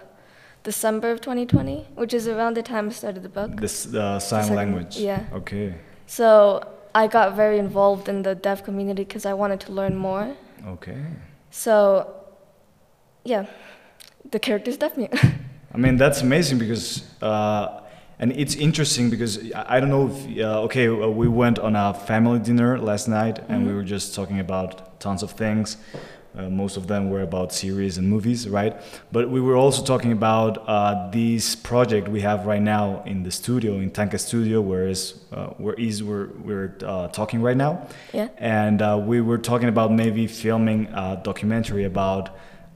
December 0.62 1.10
of 1.10 1.20
2020, 1.20 1.86
which 1.96 2.14
is 2.14 2.28
around 2.28 2.56
the 2.56 2.62
time 2.62 2.88
I 2.88 2.92
started 2.92 3.22
the 3.22 3.28
book. 3.28 3.56
this 3.60 3.86
uh, 3.94 4.18
sign 4.18 4.42
second- 4.44 4.56
language. 4.56 4.96
yeah. 4.98 5.24
Okay. 5.32 5.74
So 6.06 6.62
I 6.94 7.06
got 7.06 7.34
very 7.36 7.58
involved 7.58 8.08
in 8.08 8.22
the 8.22 8.34
deaf 8.34 8.62
community 8.64 9.04
because 9.04 9.24
I 9.26 9.32
wanted 9.34 9.60
to 9.60 9.72
learn 9.72 9.96
more. 9.96 10.36
Okay. 10.66 10.98
So, 11.50 12.06
yeah, 13.24 13.46
the 14.30 14.38
character's 14.38 14.76
deaf 14.76 14.96
mute. 14.96 15.12
I 15.74 15.78
mean, 15.78 15.96
that's 15.96 16.20
amazing 16.22 16.58
because, 16.58 17.04
uh, 17.22 17.79
and 18.20 18.32
it's 18.42 18.54
interesting 18.54 19.10
because 19.10 19.32
I 19.54 19.80
don't 19.80 19.90
know 19.96 20.06
if, 20.12 20.16
uh, 20.38 20.66
okay, 20.66 20.86
uh, 20.88 21.08
we 21.22 21.26
went 21.42 21.58
on 21.58 21.74
a 21.74 21.92
family 21.94 22.38
dinner 22.38 22.78
last 22.90 23.08
night 23.08 23.36
and 23.48 23.58
we 23.66 23.72
Mhm. 23.72 23.76
were 23.78 23.88
just 23.96 24.14
talking 24.14 24.38
about 24.46 25.00
tons 25.00 25.22
of 25.22 25.30
things. 25.44 25.76
Uh, 26.38 26.48
most 26.62 26.76
of 26.76 26.84
them 26.86 27.02
were 27.10 27.22
about 27.30 27.52
series 27.52 27.98
and 27.98 28.06
movies, 28.08 28.40
right? 28.48 28.74
But 29.10 29.24
we 29.34 29.40
were 29.40 29.56
also 29.64 29.82
talking 29.92 30.12
about 30.12 30.52
uh, 30.68 31.10
this 31.10 31.56
project 31.56 32.04
we 32.08 32.20
have 32.20 32.40
right 32.46 32.62
now 32.62 33.02
in 33.04 33.24
the 33.24 33.30
studio, 33.32 33.70
in 33.84 33.90
Tanka 33.90 34.18
Studio, 34.18 34.60
where 34.60 34.86
is, 34.86 35.02
uh, 35.32 35.46
where 35.64 35.74
is 35.88 36.04
we're, 36.08 36.28
we're 36.46 36.70
uh, 36.86 37.08
talking 37.08 37.40
right 37.42 37.56
now. 37.56 37.72
yeah. 38.12 38.28
and 38.38 38.80
uh, 38.80 38.96
we 39.10 39.20
were 39.20 39.38
talking 39.38 39.68
about 39.68 39.90
maybe 40.02 40.26
filming 40.28 40.80
a 40.94 41.18
documentary 41.30 41.84
about 41.84 42.24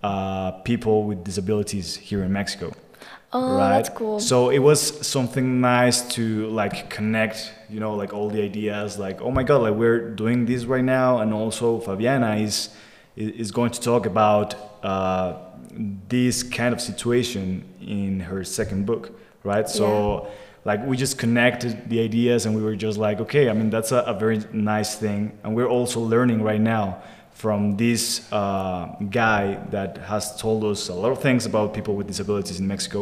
uh, 0.03 0.51
people 0.65 1.05
with 1.09 1.23
disabilities 1.25 1.89
here 2.09 2.23
in 2.25 2.33
Mexico. 2.33 2.73
Oh, 3.37 3.59
right? 3.59 3.71
that's 3.71 3.89
cool. 3.89 4.21
So 4.21 4.51
it 4.51 4.61
was 4.61 5.07
something 5.07 5.61
nice 5.61 6.03
to 6.15 6.47
like 6.51 6.89
connect, 6.89 7.53
you 7.69 7.81
know, 7.81 7.95
like 7.95 8.15
all 8.15 8.31
the 8.31 8.41
ideas. 8.41 8.97
Like, 8.97 9.21
oh 9.21 9.33
my 9.33 9.43
God, 9.43 9.63
like 9.63 9.75
we're 9.75 10.11
doing 10.11 10.47
this 10.47 10.65
right 10.65 10.85
now, 10.85 11.19
and 11.19 11.35
also 11.35 11.81
Fabiana 11.81 12.41
is 12.41 12.71
is 13.17 13.51
going 13.51 13.73
to 13.73 13.81
talk 13.81 14.07
about 14.07 14.55
uh, 14.85 15.37
this 16.09 16.43
kind 16.45 16.73
of 16.73 16.81
situation 16.81 17.65
in 17.81 18.21
her 18.21 18.45
second 18.45 18.87
book, 18.87 19.19
right? 19.43 19.69
So 19.69 20.29
like 20.65 20.85
we 20.87 20.97
just 20.97 21.19
connected 21.19 21.89
the 21.89 22.01
ideas 22.01 22.47
and 22.47 22.55
we 22.55 22.63
were 22.63 22.75
just 22.75 22.99
like 22.99 23.21
okay 23.21 23.51
i 23.51 23.53
mean 23.53 23.71
that's 23.71 23.93
a, 23.93 23.99
a 23.99 24.15
very 24.15 24.41
nice 24.53 24.97
thing 24.97 25.37
and 25.43 25.55
we're 25.55 25.69
also 25.69 26.01
learning 26.01 26.43
right 26.43 26.61
now 26.61 27.03
from 27.35 27.77
this 27.77 28.31
uh, 28.33 28.87
guy 29.11 29.59
that 29.71 29.99
has 29.99 30.25
told 30.41 30.65
us 30.65 30.89
a 30.89 30.95
lot 30.95 31.11
of 31.13 31.21
things 31.21 31.47
about 31.47 31.75
people 31.75 31.95
with 31.99 32.07
disabilities 32.07 32.59
in 32.61 32.67
mexico 32.67 33.01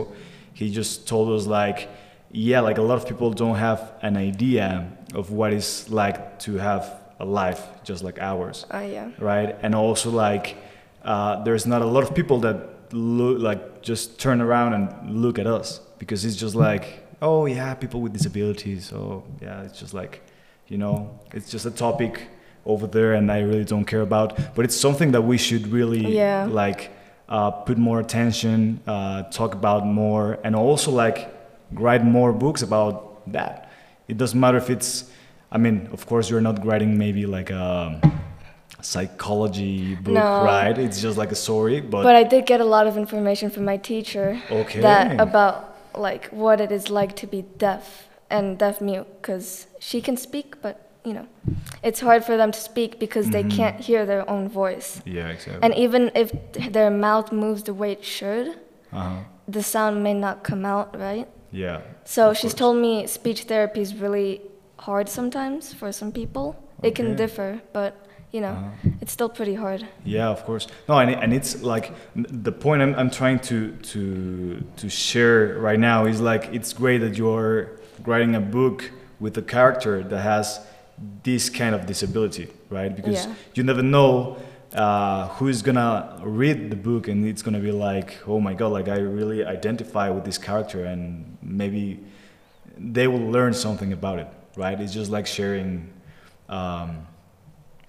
he 0.54 0.66
just 0.80 1.06
told 1.06 1.26
us 1.38 1.46
like 1.46 1.88
yeah 2.30 2.60
like 2.68 2.78
a 2.78 2.82
lot 2.90 2.96
of 3.00 3.06
people 3.06 3.30
don't 3.30 3.56
have 3.68 3.80
an 4.02 4.16
idea 4.16 4.68
of 5.14 5.30
what 5.30 5.52
it's 5.52 5.88
like 5.90 6.38
to 6.38 6.56
have 6.56 6.84
a 7.20 7.24
life 7.24 7.62
just 7.84 8.02
like 8.02 8.18
ours 8.18 8.66
Uh, 8.72 8.78
yeah. 8.96 9.08
right? 9.18 9.50
And 9.62 9.74
also 9.74 10.10
like 10.10 10.56
uh, 11.04 11.42
there's 11.44 11.66
not 11.66 11.80
a 11.82 11.86
lot 11.86 12.02
of 12.02 12.14
people 12.14 12.38
that 12.40 12.56
look 12.92 13.38
like 13.48 13.82
just 13.82 14.18
turn 14.18 14.40
around 14.40 14.72
and 14.74 14.86
look 15.24 15.38
at 15.38 15.46
us 15.46 15.80
because 15.98 16.24
it's 16.24 16.36
just 16.36 16.54
like 16.54 16.84
oh 17.20 17.46
yeah, 17.46 17.74
people 17.74 18.00
with 18.00 18.12
disabilities. 18.12 18.86
So 18.88 19.24
yeah, 19.40 19.62
it's 19.66 19.78
just 19.78 19.94
like 19.94 20.22
you 20.68 20.78
know, 20.78 21.20
it's 21.32 21.48
just 21.50 21.64
a 21.66 21.70
topic 21.70 22.28
over 22.64 22.86
there, 22.86 23.14
and 23.14 23.30
I 23.30 23.40
really 23.40 23.64
don't 23.64 23.84
care 23.84 24.02
about. 24.02 24.54
But 24.54 24.64
it's 24.64 24.76
something 24.76 25.12
that 25.12 25.22
we 25.22 25.38
should 25.38 25.68
really 25.72 26.14
Yeah. 26.16 26.46
like 26.50 26.90
uh, 27.28 27.50
put 27.50 27.78
more 27.78 27.98
attention, 28.00 28.80
uh, 28.86 29.22
talk 29.30 29.54
about 29.54 29.86
more, 29.86 30.38
and 30.44 30.54
also 30.54 30.90
like 30.90 31.28
write 31.72 32.04
more 32.04 32.32
books 32.32 32.62
about 32.62 32.94
that. 33.32 33.70
It 34.08 34.16
doesn't 34.18 34.38
matter 34.38 34.58
if 34.58 34.68
it's 34.70 35.10
I 35.54 35.58
mean, 35.58 35.88
of 35.92 36.06
course, 36.06 36.30
you're 36.30 36.40
not 36.40 36.64
writing 36.64 36.96
maybe 36.96 37.26
like 37.26 37.50
a 37.50 38.00
psychology 38.80 39.94
book, 39.96 40.14
No. 40.14 40.44
right? 40.44 40.76
It's 40.78 41.00
just 41.00 41.18
like 41.18 41.30
a 41.30 41.34
story, 41.34 41.80
but, 41.80 42.02
But 42.02 42.16
I 42.16 42.22
did 42.24 42.46
get 42.46 42.60
a 42.60 42.64
lot 42.64 42.86
of 42.86 42.96
information 42.96 43.50
from 43.50 43.64
my 43.64 43.76
teacher 43.76 44.40
okay. 44.50 44.80
that 44.80 45.20
about 45.20 45.76
like 45.94 46.28
what 46.28 46.58
it 46.60 46.72
is 46.72 46.88
like 46.90 47.14
to 47.16 47.26
be 47.26 47.42
deaf 47.58 48.08
and 48.30 48.56
deaf 48.58 48.80
mute 48.80 49.06
because 49.20 49.66
she 49.78 50.00
can 50.00 50.16
speak, 50.16 50.62
but 50.62 50.88
you 51.04 51.12
know, 51.14 51.26
it's 51.82 52.00
hard 52.00 52.24
for 52.24 52.36
them 52.36 52.50
to 52.52 52.60
speak 52.60 52.98
because 53.00 53.30
they 53.30 53.42
Mhm. 53.44 53.56
can't 53.56 53.76
hear 53.80 54.06
their 54.06 54.24
own 54.30 54.48
voice. 54.48 55.02
yeah, 55.04 55.28
exactly. 55.28 55.62
And 55.62 55.74
even 55.74 56.10
if 56.14 56.30
their 56.72 56.90
mouth 56.90 57.32
moves 57.32 57.62
the 57.64 57.74
way 57.74 57.92
it 57.92 58.04
should, 58.04 58.46
uh-huh. 58.92 59.16
the 59.48 59.62
sound 59.62 60.02
may 60.02 60.14
not 60.14 60.44
come 60.44 60.64
out 60.64 60.88
right. 60.98 61.26
Yeah. 61.50 61.80
So 62.04 62.32
she's 62.32 62.52
course. 62.52 62.54
told 62.54 62.76
me 62.76 63.06
speech 63.06 63.40
therapy 63.44 63.80
is 63.80 63.94
really 63.96 64.40
hard 64.78 65.08
sometimes 65.08 65.72
for 65.74 65.92
some 65.92 66.12
people. 66.12 66.56
It 66.82 66.94
can 66.94 67.16
differ, 67.16 67.60
but 67.72 67.92
you 68.32 68.40
know, 68.40 68.54
Uh-huh. 68.56 68.90
it's 69.02 69.12
still 69.12 69.28
pretty 69.28 69.54
hard. 69.54 69.86
Yeah, 70.04 70.28
of 70.30 70.44
course. 70.44 70.66
No, 70.88 70.94
and, 70.98 71.10
and 71.10 71.32
it's 71.34 71.62
like 71.62 71.92
the 72.48 72.52
point 72.52 72.80
I'm, 72.82 72.94
I'm 72.94 73.10
trying 73.10 73.40
to, 73.50 73.72
to, 73.92 74.62
to 74.80 74.88
share 74.88 75.58
right 75.58 75.78
now 75.78 76.06
is 76.06 76.18
like 76.20 76.48
it's 76.52 76.72
great 76.72 76.98
that 76.98 77.14
you're 77.18 77.72
writing 78.06 78.34
a 78.34 78.40
book 78.40 78.90
with 79.20 79.36
a 79.36 79.42
character 79.42 80.02
that 80.02 80.20
has 80.20 80.60
this 81.22 81.48
kind 81.50 81.74
of 81.74 81.86
disability, 81.86 82.48
right? 82.70 82.94
Because 82.94 83.26
Yeah. 83.26 83.34
you 83.54 83.62
never 83.62 83.82
know 83.82 84.36
uh, 84.74 85.28
who's 85.36 85.60
gonna 85.62 86.18
read 86.22 86.70
the 86.70 86.76
book 86.76 87.06
and 87.08 87.26
it's 87.26 87.42
gonna 87.42 87.60
be 87.60 87.72
like, 87.72 88.18
oh 88.26 88.40
my 88.40 88.54
god, 88.54 88.72
like 88.72 88.88
I 88.88 88.98
really 88.98 89.44
identify 89.44 90.08
with 90.08 90.24
this 90.24 90.38
character 90.38 90.84
and 90.84 91.36
maybe 91.42 92.00
they 92.78 93.06
will 93.06 93.30
learn 93.30 93.52
something 93.52 93.92
about 93.92 94.18
it, 94.18 94.28
right? 94.56 94.80
It's 94.80 94.94
just 94.94 95.10
like 95.10 95.26
sharing. 95.26 95.90
Um, 96.48 97.06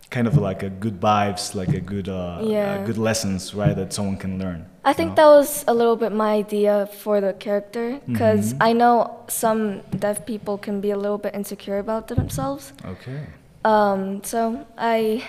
kind 0.10 0.28
of 0.28 0.38
like 0.38 0.62
a 0.62 0.70
good 0.70 1.00
vibes, 1.02 1.56
like 1.56 1.70
a 1.70 1.82
good, 1.82 2.08
uh, 2.08 2.38
Yeah. 2.42 2.74
uh, 2.82 2.86
good 2.86 3.00
lessons, 3.00 3.56
right? 3.56 3.76
That 3.76 3.92
someone 3.94 4.16
can 4.18 4.38
learn. 4.38 4.68
I 4.86 4.94
think 4.94 5.16
that 5.16 5.26
was 5.28 5.64
a 5.68 5.74
little 5.74 5.96
bit 5.96 6.12
my 6.12 6.34
idea 6.34 6.88
for 7.02 7.22
the 7.22 7.34
character 7.34 8.00
because 8.06 8.54
Mhm. 8.54 8.58
I 8.70 8.74
know 8.74 8.94
some 9.30 9.82
deaf 9.98 10.26
people 10.26 10.58
can 10.58 10.82
be 10.82 10.92
a 10.92 10.98
little 10.98 11.18
bit 11.18 11.34
insecure 11.34 11.80
about 11.80 12.08
themselves. 12.08 12.74
Okay. 12.86 13.20
Um, 13.64 14.22
so 14.24 14.66
I, 14.78 15.24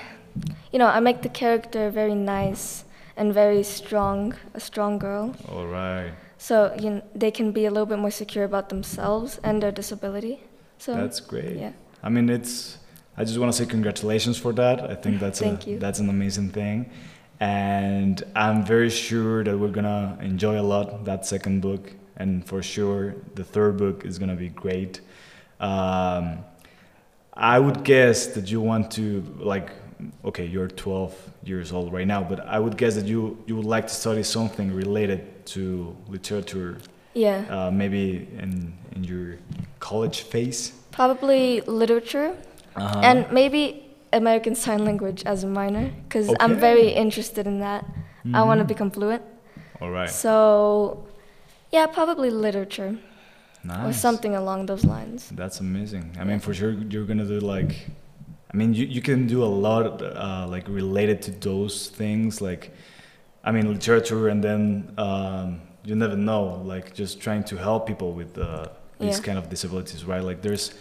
you 0.72 0.78
know, 0.80 0.88
I 0.88 1.00
make 1.00 1.22
the 1.22 1.28
character 1.28 1.88
very 1.90 2.14
nice 2.14 2.84
and 3.16 3.32
very 3.32 3.62
strong, 3.62 4.34
a 4.54 4.60
strong 4.60 4.98
girl. 4.98 5.34
All 5.52 5.66
right. 5.66 6.10
So 6.36 6.74
you 6.82 6.90
know, 6.90 7.02
they 7.14 7.30
can 7.30 7.52
be 7.52 7.64
a 7.66 7.70
little 7.70 7.86
bit 7.86 7.98
more 7.98 8.10
secure 8.10 8.44
about 8.44 8.68
themselves 8.68 9.38
and 9.44 9.62
their 9.62 9.72
disability. 9.72 10.40
So 10.78 10.94
That's 10.94 11.20
great. 11.20 11.56
yeah, 11.56 11.72
I 12.02 12.08
mean, 12.10 12.28
it's. 12.28 12.78
I 13.16 13.22
just 13.22 13.38
want 13.38 13.52
to 13.52 13.56
say 13.56 13.64
congratulations 13.70 14.36
for 14.36 14.52
that. 14.54 14.80
I 14.90 14.96
think 14.96 15.20
that's 15.20 15.38
Thank 15.38 15.66
a, 15.66 15.70
you. 15.70 15.78
that's 15.78 16.00
an 16.00 16.08
amazing 16.10 16.50
thing, 16.50 16.90
and 17.48 18.22
I'm 18.34 18.64
very 18.64 18.90
sure 18.90 19.44
that 19.44 19.56
we're 19.58 19.76
gonna 19.78 20.16
enjoy 20.20 20.56
a 20.58 20.66
lot 20.74 21.04
that 21.04 21.26
second 21.26 21.60
book, 21.60 21.92
and 22.16 22.30
for 22.50 22.62
sure 22.62 23.02
the 23.34 23.44
third 23.44 23.76
book 23.76 24.04
is 24.08 24.18
gonna 24.18 24.36
be 24.36 24.50
great. 24.64 25.00
Um, 25.60 26.24
I 27.34 27.58
would 27.58 27.80
guess 27.84 28.18
that 28.34 28.50
you 28.52 28.60
want 28.60 28.90
to 28.92 29.06
like. 29.52 29.68
Okay, 30.24 30.44
you're 30.44 30.68
12 30.68 31.12
years 31.44 31.72
old 31.72 31.92
right 31.92 32.06
now, 32.06 32.22
but 32.22 32.40
I 32.40 32.58
would 32.58 32.76
guess 32.76 32.94
that 32.98 33.06
you 33.06 33.20
you 33.46 33.54
would 33.56 33.70
like 33.76 33.86
to 33.88 33.94
study 33.94 34.22
something 34.22 34.68
related 34.74 35.20
to 35.54 35.96
literature, 36.08 36.78
yeah, 37.14 37.44
uh, 37.56 37.70
maybe 37.70 38.28
in 38.42 38.72
in 38.96 39.04
your 39.04 39.36
college 39.80 40.18
phase. 40.32 40.72
probably 40.90 41.60
literature 41.82 42.30
Uh-huh. 42.76 43.00
and 43.08 43.18
maybe 43.30 43.83
American 44.14 44.54
Sign 44.54 44.84
Language 44.84 45.22
as 45.26 45.44
a 45.44 45.46
minor 45.46 45.90
because 46.04 46.28
I'm 46.40 46.54
very 46.56 46.88
interested 47.04 47.46
in 47.46 47.58
that. 47.60 47.84
I 48.32 48.42
want 48.42 48.58
to 48.60 48.64
Mhm. 48.64 48.68
become 48.74 48.90
fluent. 48.90 49.22
All 49.80 49.90
right. 49.90 50.08
So, 50.08 51.06
yeah, 51.70 51.86
probably 51.86 52.30
literature 52.30 52.96
or 53.86 53.92
something 53.92 54.34
along 54.36 54.66
those 54.66 54.84
lines. 54.84 55.30
That's 55.34 55.60
amazing. 55.60 56.04
I 56.20 56.24
mean, 56.24 56.38
for 56.38 56.52
sure, 56.54 56.72
you're 56.92 57.06
gonna 57.10 57.24
do 57.36 57.40
like 57.40 57.72
I 58.52 58.56
mean, 58.56 58.72
you, 58.72 58.86
you 58.86 59.02
can 59.02 59.26
do 59.26 59.42
a 59.42 59.50
lot 59.68 60.00
uh, 60.00 60.46
like 60.54 60.66
related 60.68 61.18
to 61.22 61.30
those 61.48 61.88
things, 62.00 62.40
like 62.40 62.70
I 63.42 63.50
mean, 63.54 63.66
literature, 63.76 64.28
and 64.28 64.42
then 64.48 64.92
um, 64.96 65.60
you 65.84 65.94
never 65.96 66.16
know, 66.16 66.62
like 66.64 66.94
just 66.94 67.20
trying 67.20 67.42
to 67.50 67.56
help 67.56 67.86
people 67.86 68.12
with 68.12 68.38
uh, 68.38 68.68
these 69.00 69.18
Yeah. 69.18 69.24
kind 69.26 69.38
of 69.38 69.48
disabilities, 69.50 70.04
right? 70.04 70.22
Like 70.22 70.40
there's 70.40 70.72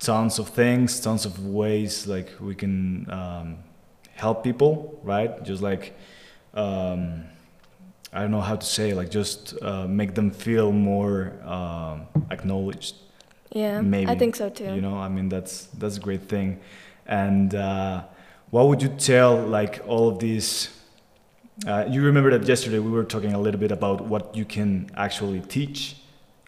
tons 0.00 0.38
of 0.38 0.48
things, 0.48 0.98
tons 1.00 1.24
of 1.26 1.46
ways 1.46 2.06
like 2.06 2.28
we 2.40 2.54
can 2.54 3.08
um, 3.10 3.58
help 4.14 4.42
people, 4.42 4.98
right? 5.04 5.42
Just 5.44 5.62
like 5.62 5.94
um, 6.54 7.24
I 8.12 8.20
don't 8.22 8.32
know 8.32 8.40
how 8.40 8.56
to 8.56 8.66
say, 8.66 8.92
like 8.92 9.10
just 9.10 9.54
uh, 9.62 9.86
make 9.86 10.14
them 10.14 10.30
feel 10.32 10.72
more 10.72 11.32
um, 11.44 12.06
acknowledged 12.30 12.96
Yeah, 13.52 13.80
maybe 13.82 14.10
I 14.10 14.16
think 14.18 14.36
so 14.36 14.48
too. 14.48 14.74
you 14.74 14.80
know 14.80 14.96
i 14.96 15.08
mean 15.08 15.28
that's 15.28 15.66
that's 15.78 15.96
a 15.96 16.00
great 16.00 16.28
thing 16.28 16.58
and 17.06 17.54
uh, 17.54 18.02
what 18.50 18.68
would 18.68 18.80
you 18.82 18.88
tell 18.88 19.36
like 19.58 19.80
all 19.86 20.08
of 20.08 20.18
these 20.18 20.68
uh, 21.66 21.84
you 21.88 22.00
remember 22.02 22.30
that 22.38 22.46
yesterday 22.48 22.78
we 22.78 22.90
were 22.90 23.04
talking 23.04 23.32
a 23.34 23.38
little 23.40 23.60
bit 23.60 23.72
about 23.72 24.00
what 24.12 24.34
you 24.36 24.44
can 24.44 24.88
actually 24.96 25.40
teach 25.40 25.96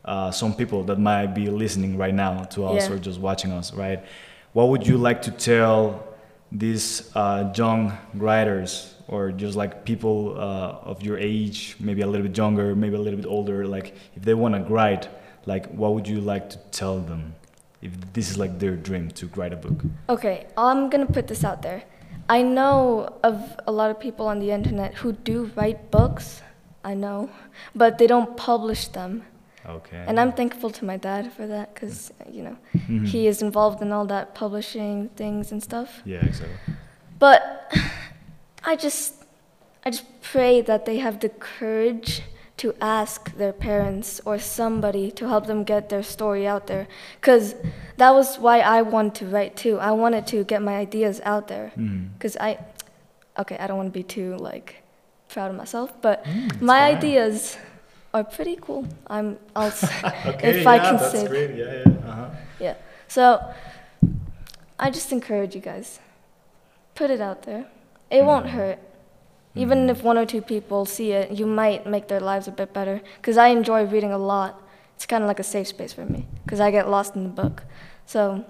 uh, 0.05 0.31
some 0.31 0.53
people 0.55 0.83
that 0.85 0.99
might 0.99 1.29
be 1.29 1.47
listening 1.49 1.97
right 1.97 2.15
now 2.15 2.43
to 2.45 2.65
us 2.67 2.89
Yeah. 2.89 2.95
or 2.95 2.99
just 2.99 3.21
watching 3.21 3.53
us 3.53 3.73
right 3.75 4.01
what 4.53 4.69
would 4.71 4.87
you 4.87 4.99
like 4.99 5.23
to 5.23 5.31
tell 5.31 6.05
these 6.51 7.11
uh, 7.15 7.51
young 7.57 7.97
writers 8.15 8.95
or 9.09 9.33
just 9.33 9.57
like 9.57 9.85
people 9.85 10.35
uh, 10.39 10.91
of 10.91 11.03
your 11.03 11.19
age 11.19 11.77
maybe 11.81 12.03
a 12.03 12.07
little 12.07 12.27
bit 12.27 12.37
younger 12.37 12.75
maybe 12.75 12.97
a 12.97 13.01
little 13.01 13.17
bit 13.23 13.27
older 13.27 13.67
like 13.67 13.95
if 14.17 14.23
they 14.23 14.35
want 14.35 14.55
to 14.55 14.63
write 14.73 15.09
like 15.47 15.67
what 15.73 15.95
would 15.95 16.07
you 16.07 16.21
like 16.21 16.51
to 16.51 16.59
tell 16.71 16.99
them 17.01 17.35
if 17.81 17.93
this 18.13 18.31
is 18.31 18.37
like 18.39 18.59
their 18.59 18.77
dream 18.77 19.11
to 19.11 19.27
write 19.37 19.53
a 19.53 19.57
book 19.57 19.79
Okay, 20.09 20.47
I'm 20.57 20.89
gonna 20.91 21.07
put 21.07 21.27
this 21.27 21.43
out 21.43 21.63
there. 21.63 21.83
I 22.29 22.43
know 22.43 23.09
of 23.25 23.37
a 23.67 23.73
lot 23.73 23.91
of 23.91 23.99
people 23.99 24.27
on 24.29 24.39
the 24.39 24.51
internet 24.53 24.95
who 24.95 25.13
do 25.13 25.51
write 25.57 25.91
books. 25.91 26.43
I 26.85 26.95
know, 26.95 27.29
but 27.75 27.99
they 27.99 28.07
don't 28.07 28.37
publish 28.37 28.87
them. 28.89 29.25
Okay 29.69 30.05
And 30.07 30.19
I'm 30.21 30.33
thankful 30.33 30.71
to 30.71 30.85
my 30.85 30.97
dad 30.97 31.33
for 31.33 31.47
that 31.47 31.75
because, 31.75 32.13
you 32.31 32.43
know, 32.43 32.57
Mhm. 32.75 33.07
he 33.07 33.27
is 33.27 33.43
involved 33.43 33.81
in 33.83 33.93
all 33.93 34.07
that 34.07 34.35
publishing 34.35 35.09
things 35.17 35.53
and 35.53 35.63
stuff. 35.63 36.03
yeah 36.05 36.25
exactly 36.25 36.57
But 37.19 37.41
I 38.65 38.77
just, 38.77 39.15
I 39.85 39.91
just 39.91 40.05
pray 40.33 40.61
that 40.63 40.85
they 40.87 40.99
have 40.99 41.19
the 41.21 41.29
courage 41.29 42.23
to 42.59 42.75
ask 42.81 43.35
their 43.37 43.53
parents 43.53 44.21
or 44.25 44.39
somebody 44.39 45.11
to 45.13 45.29
help 45.29 45.47
them 45.47 45.65
get 45.65 45.89
their 45.89 46.03
story 46.03 46.47
out 46.47 46.67
there. 46.67 46.87
Because 47.21 47.55
that 47.97 48.11
was 48.15 48.39
why 48.39 48.61
I 48.61 48.83
wanted 48.83 49.15
to 49.21 49.27
write 49.27 49.57
too. 49.57 49.79
I 49.81 49.91
wanted 49.93 50.27
to 50.29 50.45
get 50.45 50.63
my 50.63 50.77
ideas 50.77 51.21
out 51.25 51.49
there. 51.49 51.73
Because 52.19 52.37
I, 52.39 52.59
okay, 53.39 53.57
I 53.59 53.67
don't 53.67 53.77
want 53.79 53.89
to 53.93 53.99
be 53.99 54.05
too 54.05 54.37
like 54.37 54.83
proud 55.29 55.51
of 55.51 55.57
myself, 55.57 55.91
but 56.03 56.25
Mm, 56.25 56.61
my 56.61 56.79
fine. 56.81 56.97
ideas 56.99 57.57
are 58.15 58.25
pretty 58.25 58.57
cool. 58.61 58.87
I'm, 59.07 59.39
I'll, 59.57 59.69
okay 60.27 60.51
if 60.61 60.67
I 60.67 60.77
yeah, 60.77 60.83
can 60.91 60.99
that's 60.99 61.11
say 61.13 61.27
great 61.27 61.55
yeah 61.57 61.83
yeah 61.87 62.11
uh-huh. 62.11 62.31
yeah. 62.61 62.75
So 63.09 63.41
I 64.79 64.91
just 64.91 65.13
encourage 65.13 65.55
you 65.55 65.61
guys. 65.61 65.99
Put 66.95 67.11
it 67.11 67.21
out 67.21 67.43
there. 67.43 67.67
It 68.11 68.25
won't 68.25 68.47
Mhm. 68.47 68.51
hurt. 68.51 68.79
Even 69.55 69.87
Mhm. 69.87 69.91
if 69.91 70.03
one 70.03 70.19
or 70.19 70.27
two 70.27 70.43
people 70.43 70.85
see 70.87 71.13
it, 71.13 71.31
you 71.31 71.47
might 71.47 71.87
make 71.87 72.09
their 72.09 72.21
lives 72.21 72.49
a 72.49 72.51
bit 72.51 72.73
better. 72.73 73.01
Because 73.17 73.37
I 73.39 73.49
enjoy 73.49 73.85
reading 73.85 74.13
a 74.13 74.19
lot. 74.19 74.61
It's 74.97 75.07
kind 75.07 75.23
of 75.25 75.29
like 75.29 75.41
a 75.41 75.45
safe 75.45 75.69
space 75.69 75.93
for 75.93 76.05
me. 76.05 76.27
Because 76.45 76.61
I 76.61 76.71
get 76.71 76.89
lost 76.89 77.17
in 77.17 77.23
the 77.25 77.29
book. 77.43 77.65
So 78.07 78.45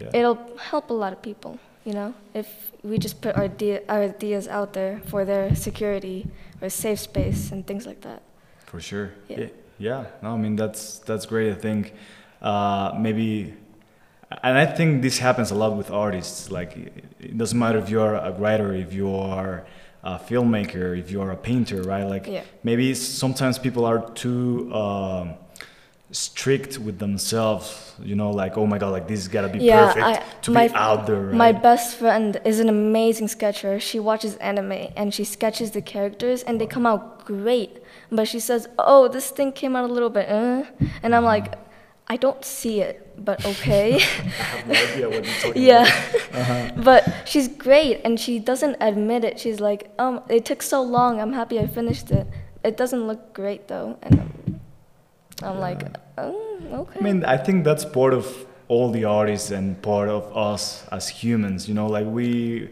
yeah 0.00 0.10
it'll 0.12 0.38
help 0.70 0.90
a 0.90 0.92
lot 0.92 1.12
of 1.12 1.20
people, 1.22 1.58
you 1.84 1.92
know? 1.94 2.12
If 2.34 2.46
we 2.82 2.98
just 2.98 3.20
put 3.22 3.34
our, 3.36 3.44
idea, 3.44 3.80
our 3.88 4.02
ideas 4.02 4.46
out 4.48 4.72
there 4.74 5.00
for 5.06 5.24
their 5.24 5.54
security 5.56 6.26
or 6.60 6.68
safe 6.68 7.00
space 7.00 7.50
and 7.52 7.66
things 7.66 7.86
like 7.86 8.02
that. 8.02 8.20
For 8.66 8.80
sure 8.80 9.10
Yeah. 9.28 9.38
yeah. 9.40 9.46
yeah 9.78 10.04
no 10.22 10.28
i 10.34 10.36
mean 10.36 10.56
that's 10.56 10.98
that's 11.00 11.26
great 11.26 11.50
i 11.52 11.54
think 11.66 11.92
uh, 12.42 12.92
maybe 12.98 13.54
and 14.42 14.58
i 14.58 14.66
think 14.66 15.02
this 15.02 15.18
happens 15.18 15.50
a 15.50 15.54
lot 15.54 15.76
with 15.76 15.90
artists 15.90 16.50
like 16.50 16.76
it 16.76 17.04
it 17.20 17.38
doesn't 17.38 17.58
matter 17.58 17.78
if 17.78 17.88
you're 17.88 18.14
a 18.14 18.32
writer 18.32 18.72
if 18.74 18.92
you 18.92 19.08
are 19.14 19.64
a 20.04 20.18
filmmaker 20.28 20.96
if 20.98 21.10
you're 21.10 21.30
a 21.32 21.36
painter 21.36 21.82
right 21.82 22.04
like 22.14 22.26
Yeah. 22.26 22.42
maybe 22.62 22.94
sometimes 22.94 23.58
people 23.58 23.84
are 23.90 24.00
too 24.14 24.72
um, 24.82 25.34
strict 26.12 26.78
with 26.78 26.98
themselves 26.98 27.92
you 28.02 28.14
know 28.14 28.30
like 28.30 28.56
oh 28.56 28.66
my 28.66 28.78
god 28.78 28.90
like 28.90 29.08
this 29.08 29.20
has 29.20 29.28
got 29.28 29.42
to 29.42 29.48
be 29.48 29.58
Yeah, 29.58 29.86
perfect 29.92 30.06
I- 30.06 30.22
to 30.42 30.50
my- 30.52 30.68
be 30.68 30.74
out 30.74 31.06
there 31.06 31.20
right? 31.20 31.34
My 31.34 31.52
best 31.52 31.96
friend 31.96 32.40
is 32.44 32.60
an 32.60 32.68
amazing 32.68 33.28
sketcher. 33.28 33.80
She 33.80 33.98
watches 33.98 34.36
anime 34.36 34.88
and 34.96 35.12
she 35.12 35.24
sketches 35.24 35.72
the 35.72 35.82
characters 35.82 36.42
and 36.44 36.60
they 36.60 36.66
come 36.66 36.86
out 36.86 37.15
great. 37.26 37.82
But 38.10 38.26
she 38.28 38.40
says, 38.40 38.68
"Oh, 38.78 39.08
this 39.08 39.28
thing 39.30 39.52
came 39.52 39.76
out 39.76 39.84
a 39.90 39.92
little 39.92 40.08
bit," 40.08 40.30
uh. 40.30 40.64
and 41.02 41.14
I'm 41.14 41.24
like, 41.24 41.54
"I 42.08 42.16
don't 42.16 42.42
see 42.44 42.80
it, 42.80 42.96
but 43.18 43.44
okay." 43.44 43.94
I 43.96 43.98
have 43.98 44.66
no 44.66 44.74
idea 44.74 45.06
what 45.10 45.24
you're 45.24 45.34
talking 45.42 45.62
yeah, 45.62 45.84
about. 45.84 46.22
Uh-huh. 46.40 46.82
but 46.88 47.02
she's 47.24 47.48
great 47.48 48.00
and 48.04 48.20
she 48.20 48.38
doesn't 48.38 48.76
admit 48.80 49.24
it. 49.24 49.38
She's 49.38 49.60
like, 49.60 49.90
"Um, 49.98 50.22
it 50.28 50.44
took 50.46 50.62
so 50.62 50.80
long. 50.80 51.20
I'm 51.20 51.34
happy 51.34 51.58
I 51.58 51.66
finished 51.66 52.10
it. 52.10 52.26
It 52.64 52.76
doesn't 52.76 53.06
look 53.06 53.34
great 53.34 53.68
though," 53.68 53.98
and 54.02 54.14
I'm, 55.42 55.48
I'm 55.48 55.58
like, 55.58 55.82
"Oh, 56.16 56.86
okay." 56.86 57.00
I 57.00 57.02
mean, 57.02 57.24
I 57.24 57.36
think 57.36 57.64
that's 57.64 57.84
part 57.84 58.14
of 58.14 58.24
all 58.68 58.90
the 58.90 59.04
artists 59.04 59.50
and 59.50 59.80
part 59.82 60.08
of 60.08 60.24
us 60.36 60.86
as 60.90 61.08
humans. 61.08 61.68
You 61.68 61.74
know, 61.74 61.86
like 61.86 62.06
we 62.06 62.70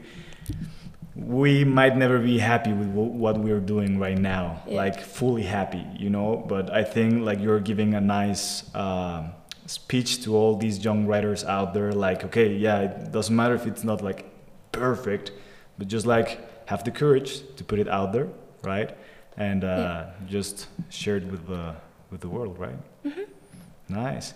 we 1.16 1.64
might 1.64 1.96
never 1.96 2.18
be 2.18 2.38
happy 2.38 2.72
with 2.72 2.88
wh- 2.92 3.14
what 3.14 3.38
we're 3.38 3.60
doing 3.60 3.98
right 3.98 4.18
now, 4.18 4.62
Yeah. 4.66 4.76
like 4.76 5.00
fully 5.00 5.42
happy. 5.44 5.84
You 5.96 6.10
know, 6.10 6.44
but 6.48 6.72
I 6.72 6.82
think 6.84 7.24
like 7.24 7.40
you're 7.40 7.60
giving 7.60 7.94
a 7.94 8.00
nice. 8.00 8.74
um 8.74 9.32
speech 9.66 10.22
to 10.24 10.36
all 10.36 10.56
these 10.56 10.84
young 10.84 11.06
writers 11.06 11.42
out 11.42 11.72
there 11.72 11.90
like 11.90 12.22
okay 12.22 12.48
yeah 12.66 12.80
it 12.86 13.10
doesn't 13.12 13.34
matter 13.34 13.54
if 13.54 13.66
it's 13.66 13.82
not 13.82 14.02
like 14.02 14.20
perfect 14.72 15.32
but 15.78 15.88
just 15.88 16.04
like 16.04 16.28
have 16.68 16.84
the 16.84 16.90
courage 16.90 17.30
to 17.56 17.64
put 17.64 17.78
it 17.78 17.88
out 17.88 18.12
there 18.12 18.28
right 18.62 18.90
and 19.38 19.64
uh, 19.64 19.66
Yeah. 19.66 20.10
just 20.36 20.66
share 20.90 21.16
it 21.16 21.24
with 21.32 21.46
the 21.46 21.62
with 22.10 22.20
the 22.20 22.28
world 22.28 22.58
right 22.58 22.76
Nice. 23.88 24.34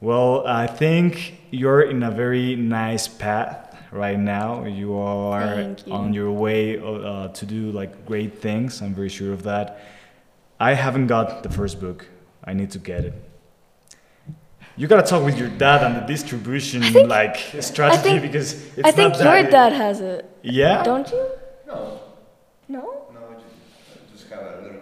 Well, 0.00 0.46
I 0.46 0.66
think 0.66 1.38
you're 1.50 1.82
in 1.82 2.02
a 2.02 2.10
very 2.10 2.54
nice 2.56 3.08
path 3.08 3.76
right 3.90 4.18
now. 4.18 4.64
You 4.64 4.96
are 4.96 5.60
you. 5.86 5.92
on 5.92 6.12
your 6.12 6.30
way 6.30 6.78
uh, 6.78 7.28
to 7.28 7.46
do 7.46 7.72
like 7.72 8.06
great 8.06 8.38
things. 8.40 8.80
I'm 8.80 8.94
very 8.94 9.08
sure 9.08 9.32
of 9.32 9.42
that. 9.42 9.80
I 10.60 10.74
haven't 10.74 11.06
got 11.08 11.42
the 11.42 11.50
first 11.50 11.80
book. 11.80 12.06
I 12.44 12.52
need 12.52 12.70
to 12.72 12.78
get 12.78 13.04
it. 13.04 13.14
You 14.76 14.86
gotta 14.86 15.02
talk 15.02 15.24
with 15.24 15.36
your 15.36 15.48
dad 15.48 15.82
on 15.82 15.94
the 15.94 16.00
distribution 16.06 17.08
like 17.08 17.36
strategy 17.60 18.02
think- 18.02 18.22
because 18.22 18.52
it's 18.76 18.86
I 18.86 18.92
think 18.92 19.14
not 19.14 19.18
that 19.18 19.42
your 19.42 19.50
dad 19.50 19.72
has 19.72 20.00
it, 20.00 20.30
Yeah. 20.42 20.84
don't 20.84 21.10
you? 21.10 21.26
No, 21.66 22.00
No. 22.68 22.80
no, 23.12 23.20
I 23.30 23.34
just, 23.34 23.46
I 23.90 24.12
just 24.16 24.30
got 24.30 24.42
a 24.42 24.62
little 24.62 24.62
copy 24.62 24.62
on 24.62 24.68
Kindle. 24.68 24.77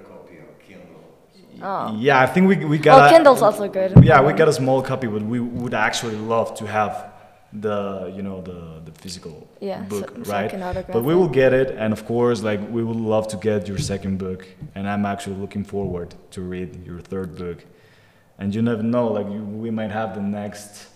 Oh. 1.62 1.97
Yeah, 1.99 2.21
I 2.21 2.27
think 2.27 2.49
we 2.49 2.57
we 2.64 2.79
got. 2.79 2.97
Oh, 3.07 3.16
Kindle's 3.16 3.42
also 3.42 3.69
good. 3.69 4.05
Yeah, 4.05 4.21
we 4.23 4.33
got 4.33 4.49
a 4.49 4.53
small 4.53 4.83
copy, 4.83 5.07
but 5.07 5.23
we 5.23 5.40
would 5.40 5.75
actually 5.75 6.16
love 6.16 6.55
to 6.57 6.66
have 6.66 7.12
the 7.53 8.12
you 8.14 8.23
know 8.23 8.40
the 8.42 8.81
the 8.85 8.92
physical 9.01 9.47
Yeah, 9.61 9.81
book, 9.83 10.11
so 10.25 10.33
right? 10.33 10.53
autograph 10.53 10.92
But 10.92 11.05
we 11.05 11.14
will 11.14 11.29
get 11.29 11.53
it, 11.53 11.71
and 11.71 11.92
of 11.92 12.05
course, 12.05 12.42
like 12.42 12.61
we 12.71 12.83
would 12.85 12.97
love 13.14 13.29
to 13.29 13.37
get 13.37 13.69
your 13.69 13.79
second 13.79 14.19
book, 14.19 14.47
and 14.75 14.88
I'm 14.88 15.07
actually 15.07 15.37
looking 15.37 15.64
forward 15.64 16.14
to 16.33 16.40
read 16.42 16.85
your 16.87 17.01
third 17.01 17.37
book. 17.37 17.64
And 18.38 18.55
you 18.55 18.61
never 18.62 18.83
know, 18.83 19.07
like 19.09 19.27
you, 19.31 19.42
we 19.42 19.71
might 19.71 19.90
have 19.90 20.14
the 20.14 20.21
next 20.21 20.88